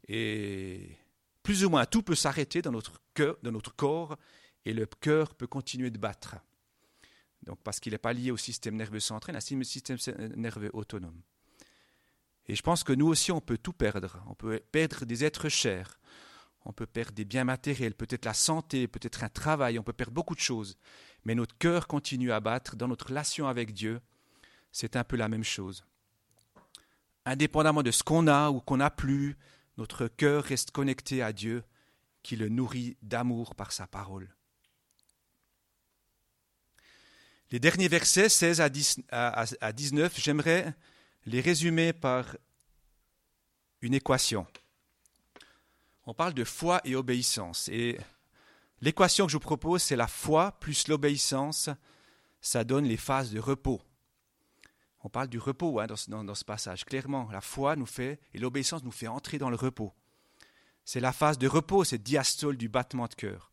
Et 0.08 0.96
plus 1.42 1.64
ou 1.64 1.70
moins 1.70 1.84
tout 1.84 2.02
peut 2.02 2.14
s'arrêter 2.14 2.62
dans 2.62 2.72
notre 2.72 3.00
cœur, 3.14 3.36
dans 3.42 3.52
notre 3.52 3.74
corps, 3.74 4.16
et 4.64 4.72
le 4.72 4.86
cœur 4.86 5.34
peut 5.34 5.46
continuer 5.46 5.90
de 5.90 5.98
battre. 5.98 6.36
Donc, 7.42 7.60
parce 7.62 7.80
qu'il 7.80 7.92
n'est 7.92 7.98
pas 7.98 8.12
lié 8.12 8.30
au 8.30 8.36
système 8.36 8.76
nerveux 8.76 9.00
central, 9.00 9.36
c'est 9.40 9.54
un 9.54 9.64
système 9.64 9.98
nerveux 10.36 10.70
autonome. 10.72 11.20
Et 12.46 12.54
je 12.54 12.62
pense 12.62 12.84
que 12.84 12.92
nous 12.92 13.06
aussi, 13.06 13.32
on 13.32 13.40
peut 13.40 13.58
tout 13.58 13.72
perdre. 13.72 14.22
On 14.28 14.34
peut 14.34 14.60
perdre 14.72 15.04
des 15.04 15.24
êtres 15.24 15.48
chers, 15.48 15.98
on 16.64 16.72
peut 16.72 16.86
perdre 16.86 17.12
des 17.12 17.24
biens 17.24 17.44
matériels, 17.44 17.94
peut-être 17.94 18.24
la 18.24 18.34
santé, 18.34 18.86
peut-être 18.86 19.24
un 19.24 19.28
travail, 19.28 19.78
on 19.78 19.82
peut 19.82 19.92
perdre 19.92 20.12
beaucoup 20.12 20.34
de 20.34 20.40
choses. 20.40 20.76
Mais 21.24 21.34
notre 21.34 21.56
cœur 21.58 21.86
continue 21.86 22.32
à 22.32 22.40
battre 22.40 22.76
dans 22.76 22.88
notre 22.88 23.08
relation 23.08 23.46
avec 23.48 23.72
Dieu. 23.72 24.00
C'est 24.70 24.96
un 24.96 25.04
peu 25.04 25.16
la 25.16 25.28
même 25.28 25.44
chose. 25.44 25.84
Indépendamment 27.24 27.82
de 27.82 27.90
ce 27.90 28.02
qu'on 28.02 28.26
a 28.26 28.50
ou 28.50 28.60
qu'on 28.60 28.78
n'a 28.78 28.90
plus, 28.90 29.36
notre 29.76 30.08
cœur 30.08 30.44
reste 30.44 30.70
connecté 30.70 31.22
à 31.22 31.32
Dieu 31.32 31.62
qui 32.22 32.36
le 32.36 32.48
nourrit 32.48 32.96
d'amour 33.02 33.54
par 33.54 33.72
sa 33.72 33.86
parole. 33.86 34.34
Les 37.50 37.60
derniers 37.60 37.88
versets 37.88 38.28
16 38.28 38.60
à 38.60 39.72
19, 39.72 40.20
j'aimerais 40.20 40.74
les 41.26 41.40
résumer 41.40 41.92
par 41.92 42.36
une 43.82 43.94
équation. 43.94 44.46
On 46.06 46.14
parle 46.14 46.34
de 46.34 46.44
foi 46.44 46.80
et 46.84 46.96
obéissance. 46.96 47.68
Et 47.68 47.98
l'équation 48.80 49.26
que 49.26 49.32
je 49.32 49.36
vous 49.36 49.40
propose, 49.40 49.82
c'est 49.82 49.96
la 49.96 50.08
foi 50.08 50.52
plus 50.52 50.88
l'obéissance. 50.88 51.70
Ça 52.40 52.64
donne 52.64 52.84
les 52.84 52.96
phases 52.96 53.30
de 53.30 53.38
repos. 53.38 53.80
On 55.04 55.08
parle 55.08 55.28
du 55.28 55.38
repos 55.38 55.80
hein, 55.80 55.86
dans, 55.86 56.34
ce 56.34 56.44
passage. 56.44 56.84
Clairement, 56.84 57.28
la 57.32 57.40
foi 57.40 57.76
nous 57.76 57.86
fait, 57.86 58.20
et 58.34 58.38
l'obéissance 58.38 58.84
nous 58.84 58.92
fait 58.92 59.08
entrer 59.08 59.38
dans 59.38 59.50
le 59.50 59.56
repos. 59.56 59.92
C'est 60.84 61.00
la 61.00 61.12
phase 61.12 61.38
de 61.38 61.48
repos, 61.48 61.84
cette 61.84 62.02
diastole 62.02 62.56
du 62.56 62.68
battement 62.68 63.06
de 63.06 63.14
cœur. 63.14 63.52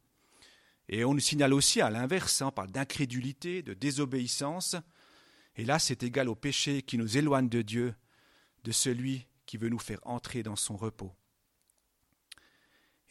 Et 0.89 1.05
on 1.05 1.13
nous 1.13 1.19
signale 1.19 1.53
aussi 1.53 1.81
à 1.81 1.89
l'inverse, 1.91 2.41
hein, 2.41 2.47
on 2.47 2.51
parle 2.51 2.71
d'incrédulité, 2.71 3.61
de 3.61 3.73
désobéissance. 3.73 4.75
Et 5.55 5.65
là, 5.65 5.77
c'est 5.77 6.01
égal 6.03 6.29
au 6.29 6.35
péché 6.35 6.81
qui 6.81 6.97
nous 6.97 7.17
éloigne 7.17 7.49
de 7.49 7.61
Dieu, 7.61 7.95
de 8.63 8.71
celui 8.71 9.27
qui 9.45 9.57
veut 9.57 9.69
nous 9.69 9.79
faire 9.79 9.99
entrer 10.03 10.41
dans 10.41 10.55
son 10.55 10.77
repos. 10.77 11.13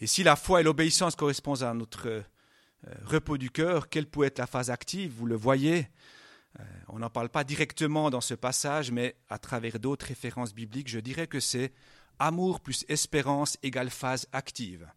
Et 0.01 0.07
si 0.07 0.23
la 0.23 0.37
foi 0.37 0.61
et 0.61 0.65
l'obéissance 0.65 1.17
correspondent 1.17 1.63
à 1.63 1.75
notre 1.75 2.09
euh, 2.09 2.23
repos 3.05 3.37
du 3.37 3.51
cœur, 3.51 3.89
quelle 3.89 4.07
peut 4.07 4.25
être 4.25 4.39
la 4.39 4.47
phase 4.47 4.71
active? 4.71 5.13
Vous 5.13 5.27
le 5.27 5.35
voyez, 5.35 5.89
euh, 6.61 6.65
on 6.89 7.01
n'en 7.01 7.11
parle 7.11 7.29
pas 7.29 7.45
directement 7.45 8.11
dans 8.11 8.21
ce 8.21 8.35
passage, 8.35 8.91
mais 8.93 9.17
à 9.29 9.39
travers 9.39 9.79
d'autres 9.79 10.07
références 10.07 10.55
bibliques, 10.55 10.89
je 10.89 11.01
dirais 11.01 11.27
que 11.27 11.41
c'est 11.41 11.73
amour 12.19 12.61
plus 12.61 12.85
espérance 12.89 13.57
égale 13.63 13.91
phase 13.91 14.29
active. 14.33 14.89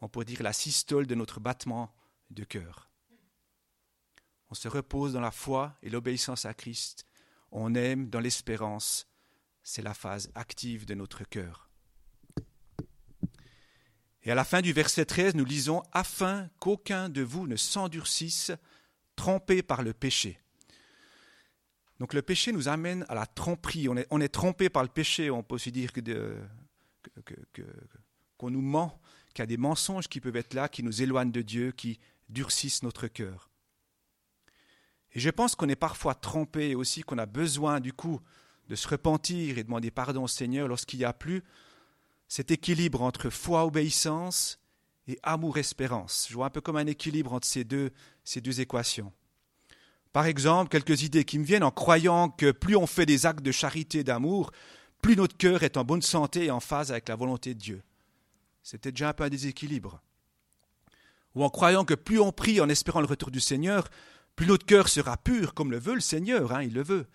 On 0.00 0.08
peut 0.08 0.24
dire 0.24 0.42
la 0.42 0.52
systole 0.52 1.06
de 1.06 1.14
notre 1.14 1.40
battement 1.40 1.94
de 2.30 2.44
cœur. 2.44 2.90
On 4.50 4.54
se 4.54 4.68
repose 4.68 5.12
dans 5.12 5.20
la 5.20 5.30
foi 5.30 5.74
et 5.82 5.90
l'obéissance 5.90 6.44
à 6.44 6.54
Christ. 6.54 7.06
On 7.52 7.74
aime 7.74 8.10
dans 8.10 8.20
l'espérance. 8.20 9.06
C'est 9.62 9.82
la 9.82 9.94
phase 9.94 10.30
active 10.34 10.84
de 10.84 10.94
notre 10.94 11.24
cœur. 11.24 11.71
Et 14.24 14.30
à 14.30 14.34
la 14.34 14.44
fin 14.44 14.60
du 14.60 14.72
verset 14.72 15.04
13, 15.04 15.34
nous 15.34 15.44
lisons 15.44 15.82
Afin 15.92 16.48
qu'aucun 16.60 17.08
de 17.08 17.22
vous 17.22 17.46
ne 17.46 17.56
s'endurcisse, 17.56 18.52
trompé 19.16 19.62
par 19.62 19.82
le 19.82 19.92
péché. 19.92 20.38
Donc 21.98 22.14
le 22.14 22.22
péché 22.22 22.52
nous 22.52 22.68
amène 22.68 23.04
à 23.08 23.14
la 23.14 23.26
tromperie. 23.26 23.88
On 23.88 24.20
est, 24.20 24.28
trompé 24.28 24.68
par 24.68 24.82
le 24.82 24.88
péché. 24.88 25.30
On 25.30 25.42
peut 25.42 25.56
aussi 25.56 25.72
dire 25.72 25.92
qu'on 25.92 26.02
que, 26.02 27.34
que, 27.52 27.62
nous 28.42 28.60
ment, 28.60 29.00
qu'il 29.34 29.42
y 29.42 29.44
a 29.44 29.46
des 29.46 29.56
mensonges 29.56 30.08
qui 30.08 30.20
peuvent 30.20 30.36
être 30.36 30.54
là, 30.54 30.68
qui 30.68 30.82
nous 30.82 31.02
éloignent 31.02 31.30
de 31.30 31.42
Dieu, 31.42 31.72
qui 31.72 32.00
durcissent 32.28 32.82
notre 32.82 33.06
cœur. 33.06 33.50
Et 35.12 35.20
je 35.20 35.30
pense 35.30 35.54
qu'on 35.54 35.68
est 35.68 35.76
parfois 35.76 36.14
trompé 36.14 36.74
aussi, 36.74 37.02
qu'on 37.02 37.18
a 37.18 37.26
besoin 37.26 37.80
du 37.80 37.92
coup 37.92 38.20
de 38.68 38.74
se 38.74 38.88
repentir 38.88 39.58
et 39.58 39.64
demander 39.64 39.90
pardon 39.90 40.24
au 40.24 40.28
Seigneur 40.28 40.68
lorsqu'il 40.68 41.00
n'y 41.00 41.04
a 41.04 41.12
plus 41.12 41.42
cet 42.32 42.50
équilibre 42.50 43.02
entre 43.02 43.28
foi, 43.28 43.66
obéissance 43.66 44.58
et 45.06 45.18
amour, 45.22 45.58
espérance. 45.58 46.28
Je 46.30 46.34
vois 46.34 46.46
un 46.46 46.50
peu 46.50 46.62
comme 46.62 46.78
un 46.78 46.86
équilibre 46.86 47.34
entre 47.34 47.46
ces 47.46 47.62
deux, 47.62 47.90
ces 48.24 48.40
deux 48.40 48.62
équations. 48.62 49.12
Par 50.14 50.24
exemple, 50.24 50.70
quelques 50.70 51.02
idées 51.02 51.26
qui 51.26 51.38
me 51.38 51.44
viennent 51.44 51.62
en 51.62 51.70
croyant 51.70 52.30
que 52.30 52.50
plus 52.50 52.74
on 52.74 52.86
fait 52.86 53.04
des 53.04 53.26
actes 53.26 53.42
de 53.42 53.52
charité 53.52 53.98
et 53.98 54.04
d'amour, 54.04 54.50
plus 55.02 55.14
notre 55.14 55.36
cœur 55.36 55.62
est 55.62 55.76
en 55.76 55.84
bonne 55.84 56.00
santé 56.00 56.46
et 56.46 56.50
en 56.50 56.60
phase 56.60 56.90
avec 56.90 57.06
la 57.10 57.16
volonté 57.16 57.52
de 57.52 57.58
Dieu. 57.58 57.82
C'était 58.62 58.92
déjà 58.92 59.10
un 59.10 59.12
peu 59.12 59.24
un 59.24 59.28
déséquilibre. 59.28 60.00
Ou 61.34 61.44
en 61.44 61.50
croyant 61.50 61.84
que 61.84 61.92
plus 61.92 62.18
on 62.18 62.32
prie 62.32 62.62
en 62.62 62.70
espérant 62.70 63.00
le 63.00 63.06
retour 63.06 63.30
du 63.30 63.40
Seigneur, 63.40 63.90
plus 64.36 64.46
notre 64.46 64.64
cœur 64.64 64.88
sera 64.88 65.18
pur, 65.18 65.52
comme 65.52 65.70
le 65.70 65.78
veut 65.78 65.96
le 65.96 66.00
Seigneur, 66.00 66.50
hein, 66.52 66.62
il 66.62 66.72
le 66.72 66.82
veut. 66.82 67.06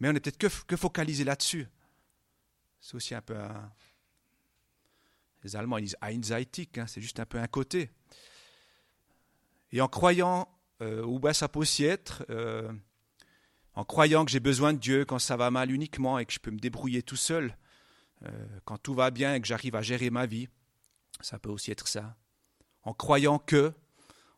Mais 0.00 0.08
on 0.08 0.14
n'est 0.14 0.20
peut-être 0.20 0.38
que, 0.38 0.46
que 0.66 0.76
focalisé 0.78 1.24
là-dessus. 1.24 1.68
C'est 2.80 2.94
aussi 2.94 3.14
un 3.14 3.20
peu 3.20 3.36
un... 3.36 3.70
Les 5.44 5.56
Allemands 5.56 5.78
ils 5.78 5.84
disent 5.84 5.96
einseitig, 6.02 6.78
hein, 6.78 6.86
c'est 6.86 7.00
juste 7.00 7.20
un 7.20 7.26
peu 7.26 7.38
un 7.38 7.46
côté. 7.46 7.90
Et 9.72 9.80
en 9.80 9.88
croyant 9.88 10.48
euh, 10.82 11.18
bien 11.18 11.32
ça 11.32 11.48
peut 11.48 11.60
aussi 11.60 11.84
être 11.84 12.24
euh, 12.30 12.70
en 13.74 13.84
croyant 13.84 14.24
que 14.24 14.30
j'ai 14.30 14.40
besoin 14.40 14.72
de 14.72 14.78
Dieu 14.78 15.04
quand 15.04 15.18
ça 15.18 15.36
va 15.36 15.50
mal 15.50 15.70
uniquement 15.70 16.18
et 16.18 16.26
que 16.26 16.32
je 16.32 16.40
peux 16.40 16.50
me 16.50 16.58
débrouiller 16.58 17.02
tout 17.02 17.16
seul, 17.16 17.56
euh, 18.24 18.46
quand 18.64 18.78
tout 18.78 18.94
va 18.94 19.10
bien 19.10 19.34
et 19.34 19.40
que 19.40 19.46
j'arrive 19.46 19.76
à 19.76 19.82
gérer 19.82 20.10
ma 20.10 20.26
vie. 20.26 20.48
Ça 21.20 21.38
peut 21.38 21.50
aussi 21.50 21.70
être 21.70 21.86
ça. 21.86 22.16
En 22.82 22.94
croyant 22.94 23.38
que, 23.38 23.72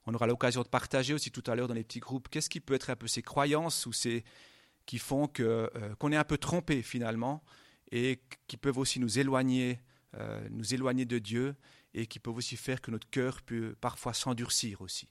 on 0.07 0.13
aura 0.13 0.27
l'occasion 0.27 0.63
de 0.63 0.69
partager 0.69 1.15
aussi 1.15 1.31
tout 1.31 1.43
à 1.47 1.55
l'heure 1.55 1.67
dans 1.69 1.75
les 1.75 1.85
petits 1.85 2.01
groupes, 2.01 2.29
qu'est-ce 2.29 2.51
qui 2.51 2.61
peut 2.61 2.75
être 2.75 2.91
un 2.91 2.97
peu 2.97 3.07
ces 3.07 3.23
croyances 3.23 3.87
ou 3.87 3.93
ces 3.93 4.23
qui 4.85 4.99
font 4.99 5.27
que 5.27 5.71
qu'on 5.99 6.13
est 6.13 6.17
un 6.17 6.25
peu 6.25 6.37
trompé 6.37 6.83
finalement 6.83 7.43
et 7.91 8.21
qui 8.47 8.59
peuvent 8.59 8.77
aussi 8.77 9.01
nous 9.01 9.19
éloigner, 9.19 9.81
nous 10.51 10.75
éloigner 10.75 11.05
de 11.05 11.19
Dieu 11.19 11.55
et 11.95 12.07
qui 12.07 12.19
peuvent 12.19 12.37
aussi 12.37 12.57
faire 12.57 12.81
que 12.81 12.91
notre 12.91 13.09
cœur 13.11 13.43
peut 13.43 13.75
parfois 13.81 14.15
s'endurcir 14.15 14.81
aussi. 14.81 15.09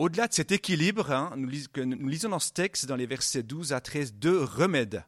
Au-delà 0.00 0.28
de 0.28 0.32
cet 0.32 0.50
équilibre 0.50 1.10
hein, 1.10 1.34
nous, 1.36 1.46
lisons 1.46 2.30
dans 2.30 2.38
ce 2.38 2.52
texte, 2.52 2.86
dans 2.86 2.96
les 2.96 3.04
versets 3.04 3.42
12 3.42 3.74
à 3.74 3.82
13, 3.82 4.14
deux 4.14 4.42
remèdes. 4.42 5.04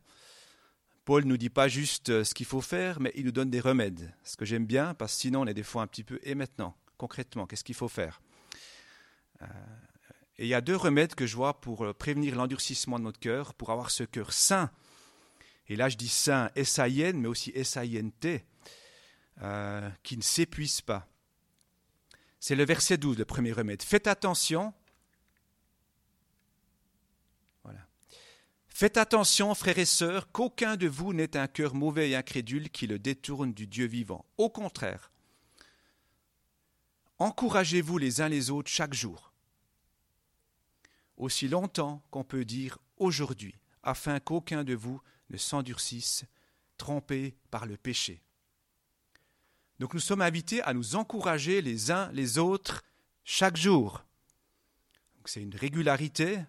Paul 1.07 1.25
ne 1.25 1.31
nous 1.31 1.39
dit 1.39 1.49
pas 1.49 1.67
juste 1.67 2.11
euh, 2.11 2.25
ce 2.25 2.35
qu'il 2.35 2.45
faut 2.45 2.61
faire, 2.61 3.01
mais 3.01 3.11
il 3.15 3.25
nous 3.25 3.33
donne 3.33 3.49
des 3.49 3.59
remèdes. 3.59 4.15
Ce 4.23 4.37
que 4.37 4.45
j'aime 4.45 4.67
bien, 4.67 4.93
parce 4.93 5.15
que 5.15 5.21
sinon 5.23 5.41
on 5.41 5.47
est 5.47 5.55
des 5.55 5.63
fois 5.63 5.81
un 5.81 5.87
petit 5.87 6.05
peu 6.05 6.21
et 6.23 6.35
maintenant, 6.35 6.77
concrètement, 6.99 7.47
qu'est-ce 7.47 7.65
qu'il 7.65 7.75
faut 7.75 7.89
faire? 7.89 8.21
Euh, 9.41 9.47
Et 10.37 10.45
il 10.45 10.49
y 10.49 10.55
a 10.55 10.61
deux 10.61 10.77
remèdes 10.77 11.15
que 11.15 11.27
je 11.27 11.37
vois 11.37 11.59
pour 11.61 11.87
euh, 11.87 11.95
prévenir 11.95 12.37
l'endurcissement 12.37 12.99
de 12.99 13.05
notre 13.05 13.19
cœur, 13.19 13.55
pour 13.55 13.71
avoir 13.71 13.91
ce 13.91 14.05
cœur 14.05 14.33
sain. 14.35 14.71
Et 15.69 15.77
là 15.77 15.89
je 15.89 15.97
dis 15.97 16.09
sain, 16.09 16.51
S-A-I-N, 16.55 17.21
mais 17.21 17.29
aussi 17.29 17.53
S-A-I-N-T, 17.55 18.45
qui 20.03 20.17
ne 20.17 20.23
s'épuise 20.23 20.81
pas. 20.81 21.09
C'est 22.41 22.57
le 22.57 22.65
verset 22.65 22.97
12, 22.97 23.19
le 23.19 23.25
premier 23.25 23.53
remède. 23.53 23.83
Faites 23.83 24.07
attention 24.07 24.75
Faites 28.75 28.97
attention, 28.97 29.55
frères 29.55 29.79
et 29.79 29.85
sœurs, 29.85 30.33
qu'aucun 30.33 30.77
de 30.77 30.89
vous 30.89 31.13
n'ait 31.13 31.37
un 31.37 31.47
cœur 31.47 31.75
mauvais 31.75 32.11
et 32.11 32.17
incrédule 32.17 32.69
qui 32.69 32.89
le 32.89 32.99
détourne 32.99 33.53
du 33.53 33.69
Dieu 33.69 33.87
vivant. 33.87 34.25
Au 34.39 34.51
contraire, 34.51 35.13
encouragez-vous 37.19 37.97
les 37.99 38.23
uns 38.23 38.29
les 38.29 38.51
autres 38.51 38.71
chaque 38.71 38.95
jour, 38.95 39.33
aussi 41.17 41.47
longtemps 41.47 42.03
qu'on 42.11 42.25
peut 42.25 42.45
dire 42.45 42.79
aujourd'hui, 42.97 43.55
afin 43.85 44.19
qu'aucun 44.19 44.65
de 44.65 44.75
vous 44.75 45.01
ne 45.33 45.37
s'endurcisse, 45.37 46.25
trompé 46.77 47.35
par 47.51 47.67
le 47.67 47.77
péché. 47.77 48.23
Donc 49.81 49.95
nous 49.95 50.01
sommes 50.01 50.23
invités 50.23 50.63
à 50.63 50.75
nous 50.75 50.95
encourager 50.95 51.61
les 51.61 51.91
uns 51.91 52.11
les 52.13 52.39
autres 52.39 52.85
chaque 53.25 53.57
jour. 53.57 54.05
C'est 55.25 55.41
une 55.41 55.55
régularité, 55.55 56.41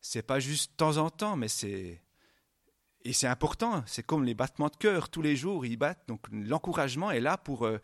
c'est 0.00 0.22
pas 0.22 0.40
juste 0.40 0.72
de 0.72 0.76
temps 0.76 0.96
en 0.98 1.10
temps, 1.10 1.36
mais 1.36 1.48
c'est 1.48 2.00
et 3.04 3.12
c'est 3.12 3.26
important. 3.26 3.82
C'est 3.86 4.04
comme 4.04 4.24
les 4.24 4.34
battements 4.34 4.68
de 4.68 4.76
cœur 4.76 5.08
tous 5.08 5.22
les 5.22 5.34
jours, 5.34 5.66
ils 5.66 5.76
battent. 5.76 6.06
Donc 6.06 6.20
l'encouragement 6.30 7.10
est 7.10 7.20
là 7.20 7.36
pour. 7.36 7.66
Euh, 7.66 7.80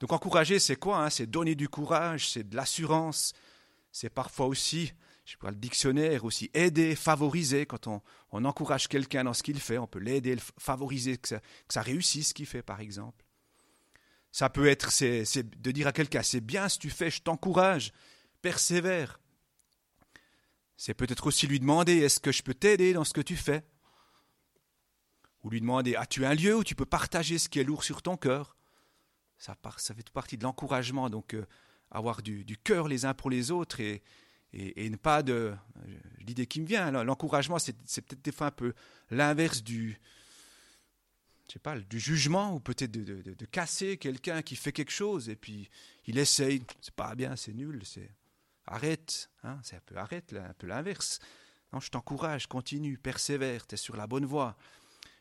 donc 0.00 0.12
encourager, 0.12 0.58
c'est 0.58 0.76
quoi 0.76 1.04
hein? 1.04 1.10
C'est 1.10 1.26
donner 1.26 1.54
du 1.54 1.68
courage, 1.68 2.30
c'est 2.30 2.48
de 2.48 2.56
l'assurance. 2.56 3.32
C'est 3.90 4.10
parfois 4.10 4.46
aussi, 4.46 4.92
je 5.28 5.36
prends 5.36 5.50
le 5.50 5.56
dictionnaire 5.56 6.24
aussi, 6.24 6.50
aider, 6.54 6.96
favoriser. 6.96 7.66
Quand 7.66 7.86
on, 7.86 8.44
encourage 8.46 8.88
quelqu'un 8.88 9.24
dans 9.24 9.34
ce 9.34 9.42
qu'il 9.42 9.60
fait, 9.60 9.76
on 9.76 9.86
peut 9.86 9.98
l'aider, 9.98 10.34
le 10.34 10.40
favoriser, 10.58 11.18
que 11.18 11.28
ça, 11.68 11.82
réussisse 11.82 12.28
ce 12.28 12.34
qu'il 12.34 12.46
fait, 12.46 12.62
par 12.62 12.80
exemple. 12.80 13.22
Ça 14.32 14.48
peut 14.48 14.66
être 14.66 14.88
de 14.88 15.70
dire 15.70 15.86
à 15.86 15.92
quelqu'un, 15.92 16.22
c'est 16.22 16.40
bien 16.40 16.70
ce 16.70 16.78
que 16.78 16.82
tu 16.82 16.90
fais, 16.90 17.10
je 17.10 17.20
t'encourage, 17.20 17.92
persévère. 18.40 19.20
C'est 20.78 20.94
peut-être 20.94 21.26
aussi 21.26 21.46
lui 21.46 21.60
demander 21.60 21.98
est-ce 21.98 22.20
que 22.20 22.32
je 22.32 22.42
peux 22.42 22.54
t'aider 22.54 22.94
dans 22.94 23.04
ce 23.04 23.12
que 23.12 23.20
tu 23.20 23.36
fais? 23.36 23.66
Ou 25.44 25.50
lui 25.50 25.60
demander 25.60 25.94
as-tu 25.94 26.24
un 26.24 26.34
lieu 26.34 26.56
où 26.56 26.64
tu 26.64 26.74
peux 26.74 26.86
partager 26.86 27.36
ce 27.36 27.50
qui 27.50 27.58
est 27.58 27.64
lourd 27.64 27.84
sur 27.84 28.00
ton 28.00 28.16
cœur? 28.16 28.56
Ça, 29.36 29.54
fait 29.76 30.10
partie 30.10 30.38
de 30.38 30.44
l'encouragement, 30.44 31.10
donc 31.10 31.34
euh, 31.34 31.46
avoir 31.90 32.22
du, 32.22 32.56
cœur 32.64 32.88
les 32.88 33.04
uns 33.04 33.12
pour 33.12 33.28
les 33.28 33.50
autres 33.50 33.80
et, 33.80 34.02
et, 34.52 34.88
ne 34.88 34.96
pas 34.96 35.22
de. 35.22 35.54
L'idée 36.20 36.46
qui 36.46 36.60
me 36.60 36.66
vient, 36.66 36.90
l'encouragement, 37.04 37.58
c'est, 37.58 37.74
peut-être 37.74 38.22
des 38.22 38.32
fois 38.32 38.48
un 38.48 38.52
peu 38.52 38.74
l'inverse 39.10 39.62
du. 39.62 40.00
Je 41.48 41.54
sais 41.54 41.58
pas, 41.58 41.78
du 41.78 41.98
jugement 41.98 42.54
ou 42.54 42.60
peut-être 42.60 42.90
de, 42.90 43.44
casser 43.46 43.96
quelqu'un 43.96 44.42
qui 44.42 44.54
fait 44.54 44.72
quelque 44.72 44.90
chose 44.90 45.30
et 45.30 45.36
puis 45.36 45.70
il 46.06 46.18
essaye, 46.18 46.62
c'est 46.82 46.94
pas 46.94 47.14
bien, 47.14 47.36
c'est 47.36 47.54
nul, 47.54 47.80
c'est 47.84 48.10
arrête, 48.66 49.30
hein, 49.44 49.58
c'est 49.62 49.76
un 49.76 49.80
peu 49.86 49.96
arrête, 49.96 50.34
un 50.34 50.52
peu 50.54 50.66
l'inverse. 50.66 51.20
Non, 51.72 51.80
je 51.80 51.90
t'encourage, 51.90 52.48
continue, 52.48 52.98
persévère, 52.98 53.66
tu 53.66 53.74
es 53.74 53.78
sur 53.78 53.96
la 53.96 54.06
bonne 54.06 54.26
voie. 54.26 54.58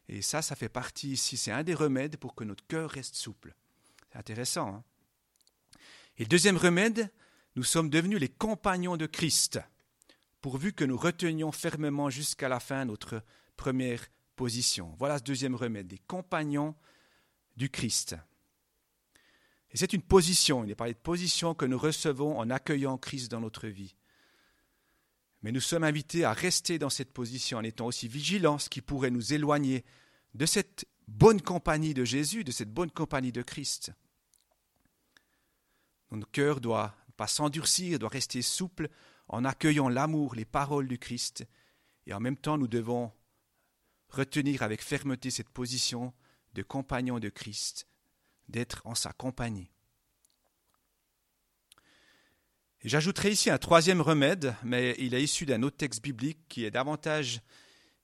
Et 0.09 0.21
ça, 0.21 0.41
ça 0.41 0.55
fait 0.55 0.69
partie 0.69 1.11
ici, 1.11 1.37
c'est 1.37 1.51
un 1.51 1.63
des 1.63 1.73
remèdes 1.73 2.17
pour 2.17 2.35
que 2.35 2.43
notre 2.43 2.65
cœur 2.67 2.89
reste 2.91 3.15
souple. 3.15 3.53
C'est 4.11 4.17
intéressant. 4.17 4.75
Hein 4.75 4.83
Et 6.17 6.23
le 6.23 6.29
deuxième 6.29 6.57
remède, 6.57 7.09
nous 7.57 7.63
sommes 7.63 7.89
devenus 7.89 8.19
les 8.19 8.29
compagnons 8.29 8.97
de 8.97 9.07
Christ, 9.07 9.59
pourvu 10.41 10.73
que 10.73 10.85
nous 10.85 10.95
retenions 10.95 11.51
fermement 11.51 12.11
jusqu'à 12.11 12.49
la 12.49 12.59
fin 12.59 12.85
notre 12.85 13.23
première 13.55 14.05
position. 14.35 14.93
Voilà 14.99 15.17
ce 15.17 15.23
deuxième 15.23 15.55
remède, 15.55 15.87
des 15.87 15.97
compagnons 15.97 16.75
du 17.55 17.71
Christ. 17.71 18.15
Et 19.71 19.77
c'est 19.77 19.93
une 19.93 20.03
position, 20.03 20.63
il 20.63 20.69
est 20.69 20.75
parlé 20.75 20.93
de 20.93 20.99
position 20.99 21.55
que 21.55 21.65
nous 21.65 21.79
recevons 21.79 22.37
en 22.37 22.51
accueillant 22.51 22.99
Christ 22.99 23.31
dans 23.31 23.41
notre 23.41 23.67
vie. 23.67 23.95
Mais 25.41 25.51
nous 25.51 25.59
sommes 25.59 25.83
invités 25.83 26.25
à 26.25 26.33
rester 26.33 26.77
dans 26.77 26.91
cette 26.91 27.11
position 27.11 27.57
en 27.57 27.63
étant 27.63 27.87
aussi 27.87 28.07
vigilants, 28.07 28.59
ce 28.59 28.69
qui 28.69 28.81
pourrait 28.81 29.09
nous 29.09 29.33
éloigner 29.33 29.83
de 30.35 30.45
cette 30.45 30.85
bonne 31.07 31.41
compagnie 31.41 31.95
de 31.95 32.05
Jésus, 32.05 32.43
de 32.43 32.51
cette 32.51 32.71
bonne 32.71 32.91
compagnie 32.91 33.31
de 33.31 33.41
Christ. 33.41 33.93
Notre 36.11 36.29
cœur 36.29 36.61
doit 36.61 36.95
pas 37.17 37.27
s'endurcir, 37.27 37.99
doit 37.99 38.09
rester 38.09 38.41
souple 38.41 38.89
en 39.27 39.43
accueillant 39.43 39.89
l'amour, 39.89 40.35
les 40.35 40.45
paroles 40.45 40.87
du 40.87 40.97
Christ. 40.97 41.45
Et 42.05 42.13
en 42.13 42.19
même 42.19 42.37
temps, 42.37 42.57
nous 42.57 42.67
devons 42.67 43.11
retenir 44.09 44.61
avec 44.61 44.81
fermeté 44.81 45.29
cette 45.31 45.49
position 45.49 46.13
de 46.53 46.63
compagnon 46.63 47.19
de 47.19 47.29
Christ, 47.29 47.87
d'être 48.47 48.81
en 48.85 48.95
sa 48.95 49.11
compagnie. 49.11 49.69
J'ajouterai 52.83 53.31
ici 53.31 53.49
un 53.49 53.57
troisième 53.57 54.01
remède, 54.01 54.55
mais 54.63 54.95
il 54.99 55.13
est 55.13 55.23
issu 55.23 55.45
d'un 55.45 55.63
autre 55.63 55.77
texte 55.77 56.01
biblique 56.01 56.39
qui 56.47 56.63
est 56.63 56.71
davantage, 56.71 57.41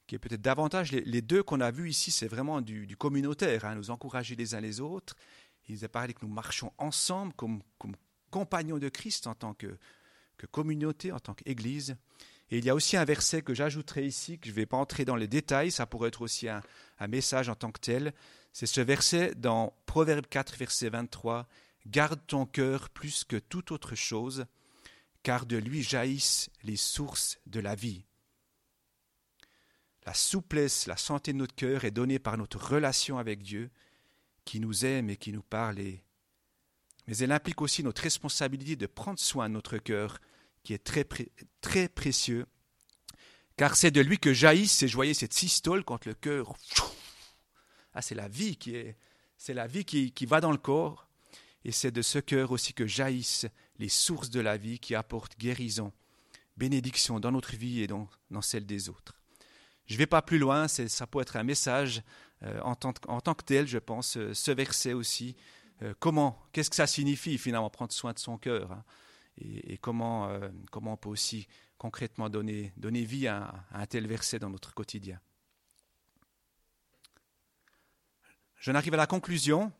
qui 0.07 0.17
peut-être 0.17 0.41
davantage 0.41 0.91
les, 0.91 1.21
deux 1.21 1.43
qu'on 1.43 1.61
a 1.61 1.71
vus 1.71 1.89
ici, 1.89 2.11
c'est 2.11 2.27
vraiment 2.27 2.59
du, 2.59 2.97
communautaire, 2.97 3.65
hein, 3.65 3.75
nous 3.75 3.91
encourager 3.91 4.35
les 4.35 4.55
uns 4.55 4.61
les 4.61 4.81
autres. 4.81 5.15
Il 5.69 5.81
est 5.81 5.87
parlé 5.87 6.13
que 6.13 6.25
nous 6.25 6.33
marchons 6.33 6.73
ensemble 6.77 7.33
comme, 7.33 7.61
comme 7.77 7.95
compagnons 8.33 8.79
de 8.79 8.89
Christ 8.89 9.27
en 9.27 9.35
tant 9.35 9.53
que, 9.53 9.77
communauté, 10.51 11.11
en 11.11 11.19
tant 11.19 11.35
qu'Église. 11.35 11.95
Et 12.49 12.57
il 12.57 12.65
y 12.65 12.69
a 12.71 12.75
aussi 12.75 12.97
un 12.97 13.05
verset 13.05 13.43
que 13.43 13.53
j'ajouterai 13.53 14.07
ici, 14.07 14.39
que 14.39 14.47
je 14.47 14.51
ne 14.51 14.55
vais 14.55 14.65
pas 14.65 14.77
entrer 14.77 15.05
dans 15.05 15.15
les 15.15 15.27
détails, 15.27 15.69
ça 15.69 15.85
pourrait 15.85 16.07
être 16.07 16.23
aussi 16.23 16.49
un, 16.49 16.63
un 16.97 17.07
message 17.07 17.47
en 17.47 17.53
tant 17.53 17.71
que 17.71 17.79
tel. 17.79 18.11
C'est 18.51 18.65
ce 18.65 18.81
verset 18.81 19.35
dans 19.35 19.77
Proverbe 19.85 20.25
4, 20.25 20.57
verset 20.57 20.89
23. 20.89 21.47
Garde 21.85 22.19
ton 22.25 22.47
cœur 22.47 22.89
plus 22.89 23.23
que 23.23 23.35
toute 23.35 23.71
autre 23.71 23.93
chose, 23.93 24.45
car 25.21 25.45
de 25.45 25.57
lui 25.57 25.83
jaillissent 25.83 26.49
les 26.63 26.75
sources 26.75 27.37
de 27.45 27.59
la 27.59 27.75
vie. 27.75 28.03
La 30.07 30.15
souplesse, 30.15 30.87
la 30.87 30.97
santé 30.97 31.33
de 31.33 31.37
notre 31.37 31.55
cœur 31.55 31.85
est 31.85 31.91
donnée 31.91 32.17
par 32.17 32.37
notre 32.37 32.57
relation 32.57 33.19
avec 33.19 33.43
Dieu, 33.43 33.69
qui 34.43 34.59
nous 34.59 34.85
aime 34.85 35.11
et 35.11 35.17
qui 35.17 35.33
nous 35.33 35.43
parle. 35.43 35.77
Mais 37.07 37.17
elle 37.17 37.31
implique 37.31 37.61
aussi 37.61 37.83
notre 37.83 38.01
responsabilité 38.01 38.75
de 38.75 38.85
prendre 38.85 39.19
soin 39.19 39.49
de 39.49 39.53
notre 39.53 39.77
cœur, 39.77 40.19
qui 40.63 40.73
est 40.73 40.83
très, 40.83 41.05
très 41.61 41.89
précieux, 41.89 42.45
car 43.57 43.75
c'est 43.75 43.91
de 43.91 44.01
lui 44.01 44.17
que 44.17 44.33
jaillissent, 44.33 44.85
je 44.85 44.95
voyais 44.95 45.13
cette 45.13 45.33
systole 45.33 45.83
quand 45.83 46.05
le 46.05 46.13
cœur. 46.13 46.55
Ah, 47.93 48.01
c'est 48.01 48.15
la 48.15 48.27
vie 48.27 48.55
qui 48.55 48.75
est, 48.75 48.97
c'est 49.37 49.53
la 49.53 49.67
vie 49.67 49.85
qui, 49.85 50.11
qui 50.11 50.25
va 50.25 50.41
dans 50.41 50.51
le 50.51 50.57
corps, 50.57 51.07
et 51.65 51.71
c'est 51.71 51.91
de 51.91 52.01
ce 52.01 52.19
cœur 52.19 52.51
aussi 52.51 52.73
que 52.73 52.87
jaillissent 52.87 53.47
les 53.79 53.89
sources 53.89 54.29
de 54.29 54.39
la 54.39 54.57
vie 54.57 54.79
qui 54.79 54.95
apportent 54.95 55.37
guérison, 55.37 55.91
bénédiction 56.57 57.19
dans 57.19 57.31
notre 57.31 57.55
vie 57.55 57.81
et 57.81 57.87
dans, 57.87 58.09
dans 58.31 58.41
celle 58.41 58.65
des 58.65 58.89
autres. 58.89 59.13
Je 59.85 59.93
ne 59.95 59.97
vais 59.97 60.07
pas 60.07 60.21
plus 60.21 60.39
loin, 60.39 60.67
ça 60.67 61.07
peut 61.07 61.19
être 61.21 61.35
un 61.35 61.43
message 61.43 62.01
euh, 62.43 62.59
en, 62.61 62.75
tant, 62.75 62.93
en, 63.07 63.21
tant, 63.21 63.33
que 63.33 63.43
tel, 63.43 63.67
je 63.67 63.77
pense, 63.77 64.17
euh, 64.17 64.33
ce 64.33 64.51
verset 64.51 64.93
aussi. 64.93 65.35
Euh, 65.83 65.93
comment, 65.99 66.41
qu'est-ce 66.51 66.69
que 66.69 66.75
ça 66.75 66.87
signifie 66.87 67.37
finalement 67.37 67.69
prendre 67.69 67.91
soin 67.91 68.13
de 68.13 68.19
son 68.19 68.37
cœur 68.37 68.71
hein, 68.71 68.83
et, 69.37 69.77
comment, 69.79 70.29
comment 70.71 70.93
on 70.93 70.97
peut 70.97 71.09
aussi 71.09 71.47
concrètement 71.79 72.29
donner, 72.29 72.71
vie 72.77 73.27
à, 73.27 73.65
un 73.71 73.85
tel 73.87 74.05
verset 74.05 74.37
dans 74.37 74.49
notre 74.51 74.75
quotidien? 74.75 75.19
Je 78.57 78.71
n'arrive 78.71 78.93
à 78.93 78.97
la 78.97 79.07
conclusion 79.07 79.71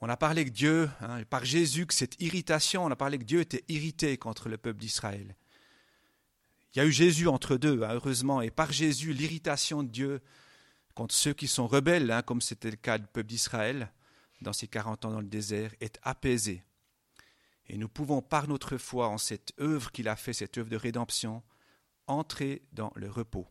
on 0.00 0.08
a 0.08 0.16
parlé 0.16 0.44
que 0.44 0.50
Dieu, 0.50 0.88
hein, 1.00 1.24
par 1.24 1.44
Jésus, 1.44 1.84
que 1.84 1.94
cette 1.94 2.20
irritation, 2.22 2.84
on 2.84 2.90
a 2.90 2.96
parlé 2.96 3.18
que 3.18 3.24
Dieu 3.24 3.40
était 3.40 3.64
irrité 3.68 4.16
contre 4.16 4.48
le 4.48 4.56
peuple 4.56 4.78
d'Israël. 4.78 5.34
Il 6.72 6.78
y 6.78 6.80
a 6.80 6.84
eu 6.84 6.92
Jésus 6.92 7.26
entre 7.26 7.56
deux, 7.56 7.82
hein, 7.82 7.94
heureusement, 7.94 8.40
et 8.40 8.50
par 8.50 8.70
Jésus, 8.70 9.12
l'irritation 9.12 9.82
de 9.82 9.88
Dieu 9.88 10.20
contre 10.94 11.14
ceux 11.14 11.34
qui 11.34 11.48
sont 11.48 11.66
rebelles, 11.66 12.22
comme 12.26 12.40
c'était 12.40 12.70
le 12.70 12.76
cas 12.76 12.98
du 12.98 13.06
peuple 13.08 13.28
d'Israël 13.28 13.90
dans 14.40 14.52
ces 14.52 14.68
40 14.68 15.04
ans 15.04 15.10
dans 15.10 15.20
le 15.20 15.26
désert, 15.26 15.72
est 15.80 15.98
apaisée. 16.02 16.62
Et 17.66 17.76
nous 17.76 17.88
pouvons, 17.88 18.22
par 18.22 18.48
notre 18.48 18.78
foi 18.78 19.08
en 19.08 19.18
cette 19.18 19.52
œuvre 19.60 19.92
qu'il 19.92 20.08
a 20.08 20.16
fait, 20.16 20.32
cette 20.32 20.58
œuvre 20.58 20.70
de 20.70 20.76
rédemption, 20.76 21.42
entrer 22.06 22.62
dans 22.72 22.92
le 22.94 23.10
repos. 23.10 23.46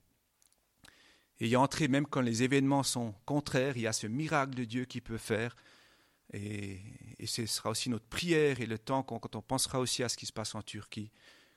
Et 1.39 1.47
y 1.47 1.55
entrer 1.55 1.87
même 1.87 2.07
quand 2.07 2.21
les 2.21 2.41
événements 2.41 2.83
sont 2.83 3.13
contraires, 3.25 3.77
il 3.77 3.83
y 3.83 3.87
a 3.87 3.93
ce 3.93 4.07
miracle 4.07 4.55
de 4.55 4.63
Dieu 4.63 4.85
qui 4.85 5.01
peut 5.01 5.19
faire 5.19 5.55
et, 6.33 6.79
ce 7.25 7.45
sera 7.45 7.69
aussi 7.69 7.89
notre 7.89 8.05
prière 8.05 8.61
et 8.61 8.65
le 8.65 8.77
temps 8.77 9.03
quand 9.03 9.35
on 9.35 9.41
pensera 9.41 9.79
aussi 9.79 10.03
à 10.03 10.09
ce 10.09 10.17
qui 10.17 10.25
se 10.25 10.33
passe 10.33 10.55
en 10.55 10.61
Turquie, 10.61 11.11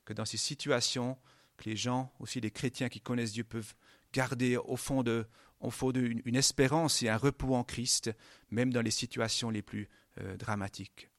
que 0.05 0.13
dans 0.13 0.25
ces 0.25 0.37
situations, 0.37 1.19
que 1.57 1.69
les 1.69 1.77
gens, 1.77 2.13
aussi 2.19 2.41
les 2.41 2.51
chrétiens 2.51 2.89
qui 2.89 3.01
connaissent 3.01 3.33
Dieu, 3.33 3.45
peuvent 3.45 3.75
garder 4.13 4.57
au 4.57 4.77
fond 4.77 5.03
de, 5.03 5.27
fond 5.69 5.93
de 5.93 6.01
une, 6.01 6.37
espérance 6.37 7.03
et 7.03 7.11
un 7.11 7.19
repos 7.19 7.55
en 7.55 7.65
Christ, 7.65 8.11
même 8.51 8.73
dans 8.73 8.81
les 8.81 8.91
situations 8.91 9.51
les 9.51 9.61
plus 9.61 9.91
euh, 10.19 10.39
dramatiques. 10.39 11.11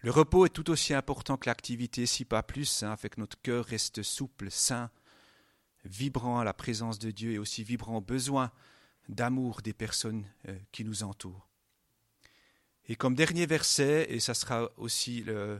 Le 0.00 0.12
repos 0.12 0.46
est 0.46 0.50
tout 0.50 0.70
aussi 0.70 0.94
important 0.94 1.36
que 1.36 1.48
l'activité, 1.48 2.06
si 2.06 2.24
pas 2.24 2.44
plus, 2.44 2.84
hein, 2.84 2.96
fait 2.96 3.08
que 3.08 3.20
notre 3.20 3.40
cœur 3.40 3.64
reste 3.64 4.04
souple, 4.04 4.48
sain, 4.48 4.90
vibrant 5.84 6.38
à 6.38 6.44
la 6.44 6.54
présence 6.54 7.00
de 7.00 7.10
Dieu 7.10 7.32
et 7.32 7.38
aussi 7.38 7.64
vibrant 7.64 7.96
au 7.96 8.00
besoin 8.00 8.52
d'amour 9.08 9.60
des 9.62 9.72
personnes 9.72 10.24
euh, 10.46 10.56
qui 10.70 10.84
nous 10.84 11.02
entourent. 11.02 11.48
Et 12.86 12.94
comme 12.94 13.16
dernier 13.16 13.46
verset, 13.46 14.06
et 14.08 14.20
ça 14.20 14.34
sera 14.34 14.70
aussi 14.76 15.24
euh, 15.26 15.58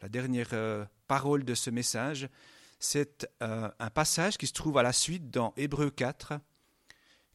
la 0.00 0.08
dernière 0.08 0.86
parole 1.06 1.44
de 1.44 1.54
ce 1.54 1.68
message, 1.68 2.30
c'est 2.82 3.28
un 3.40 3.90
passage 3.90 4.36
qui 4.36 4.48
se 4.48 4.52
trouve 4.52 4.76
à 4.76 4.82
la 4.82 4.92
suite 4.92 5.30
dans 5.30 5.54
Hébreu 5.56 5.88
4, 5.88 6.34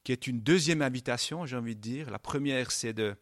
qui 0.03 0.11
est 0.11 0.27
une 0.27 0.41
deuxième 0.41 0.81
invitation, 0.81 1.45
j'ai 1.45 1.55
envie 1.55 1.75
de 1.75 1.81
dire. 1.81 2.11
La 2.11 2.19
première, 2.19 2.69
c'est 2.69 2.91
de 2.91 3.15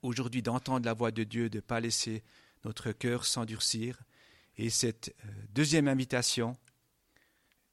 aujourd'hui 0.00 0.40
d'entendre 0.40 0.86
la 0.86 0.94
voix 0.94 1.10
de 1.10 1.22
Dieu, 1.22 1.50
de 1.50 1.58
ne 1.58 1.60
pas 1.60 1.78
laisser 1.78 2.24
notre 2.64 2.90
cœur 2.92 3.26
s'endurcir. 3.26 4.02
Et 4.56 4.70
cette 4.70 5.14
deuxième 5.50 5.88
invitation, 5.88 6.56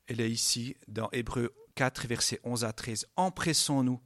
elle 0.08 0.20
est 0.20 0.30
ici 0.30 0.76
dans 0.90 1.10
Hébreu 1.14 1.56
4, 1.76 2.08
versets 2.08 2.42
11 2.44 2.66
à 2.66 2.74
13. 2.74 3.08
Empressons-nous 3.16 4.02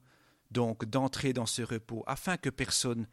donc 0.51 0.85
d'entrer 0.85 1.33
dans 1.33 1.47
ce 1.47 1.63
repos, 1.63 2.03
afin 2.05 2.37
que 2.37 2.51
personne 2.51 3.07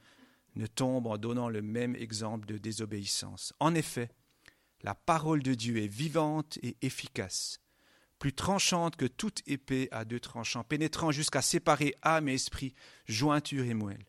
ne 0.57 0.67
tombe 0.67 1.07
en 1.07 1.17
donnant 1.17 1.49
le 1.49 1.63
même 1.63 1.97
exemple 1.97 2.47
de 2.47 2.59
désobéissance. 2.59 3.55
En 3.61 3.75
effet, 3.75 4.11
la 4.83 4.95
parole 4.95 5.43
de 5.43 5.55
Dieu 5.55 5.79
est 5.79 5.89
vivante 5.89 6.59
et 6.63 6.77
efficace, 6.83 7.61
plus 8.19 8.33
tranchante 8.33 8.97
que 8.97 9.07
toute 9.07 9.43
épée 9.47 9.89
à 9.91 10.05
deux 10.05 10.21
tranchants, 10.21 10.65
pénétrant 10.65 11.13
jusqu'à 11.13 11.43
séparer 11.43 11.95
âme 12.03 12.29
et 12.29 12.35
esprit, 12.35 12.75
jointure 13.07 13.65
et 13.65 13.75
moelle. 13.75 14.07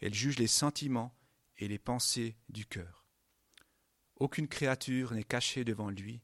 Elle 0.00 0.14
juge 0.14 0.38
les 0.38 0.46
sentiments 0.46 1.14
et 1.58 1.68
les 1.68 1.78
pensées 1.78 2.36
du 2.48 2.66
cœur. 2.66 3.06
Aucune 4.16 4.48
créature 4.48 5.12
n'est 5.12 5.24
cachée 5.24 5.64
devant 5.64 5.90
lui, 5.90 6.22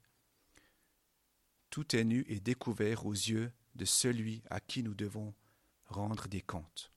tout 1.77 1.95
est 1.95 2.05
nu 2.05 2.25
et 2.29 2.41
découvert 2.41 3.07
aux 3.07 3.13
yeux 3.13 3.53
de 3.75 3.85
celui 3.85 4.43
à 4.49 4.61
qui 4.61 4.83
nous 4.83 4.95
devons 4.95 5.35
rendre 5.85 6.29
des 6.29 6.41
comptes. 6.41 6.91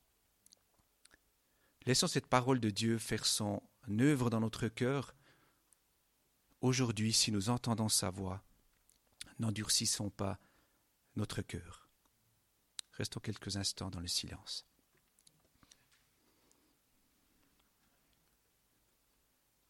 Laissons 1.86 2.06
cette 2.06 2.26
parole 2.26 2.60
de 2.60 2.70
Dieu 2.70 2.98
faire 2.98 3.26
son 3.26 3.62
œuvre 3.98 4.30
dans 4.30 4.40
notre 4.40 4.68
cœur. 4.68 5.14
Aujourd'hui, 6.60 7.12
si 7.12 7.32
nous 7.32 7.48
entendons 7.48 7.88
sa 7.88 8.10
voix, 8.10 8.42
n'endurcissons 9.38 10.10
pas 10.10 10.38
notre 11.16 11.40
cœur. 11.40 11.88
Restons 12.92 13.20
quelques 13.20 13.56
instants 13.56 13.90
dans 13.90 14.00
le 14.00 14.08
silence. 14.08 14.66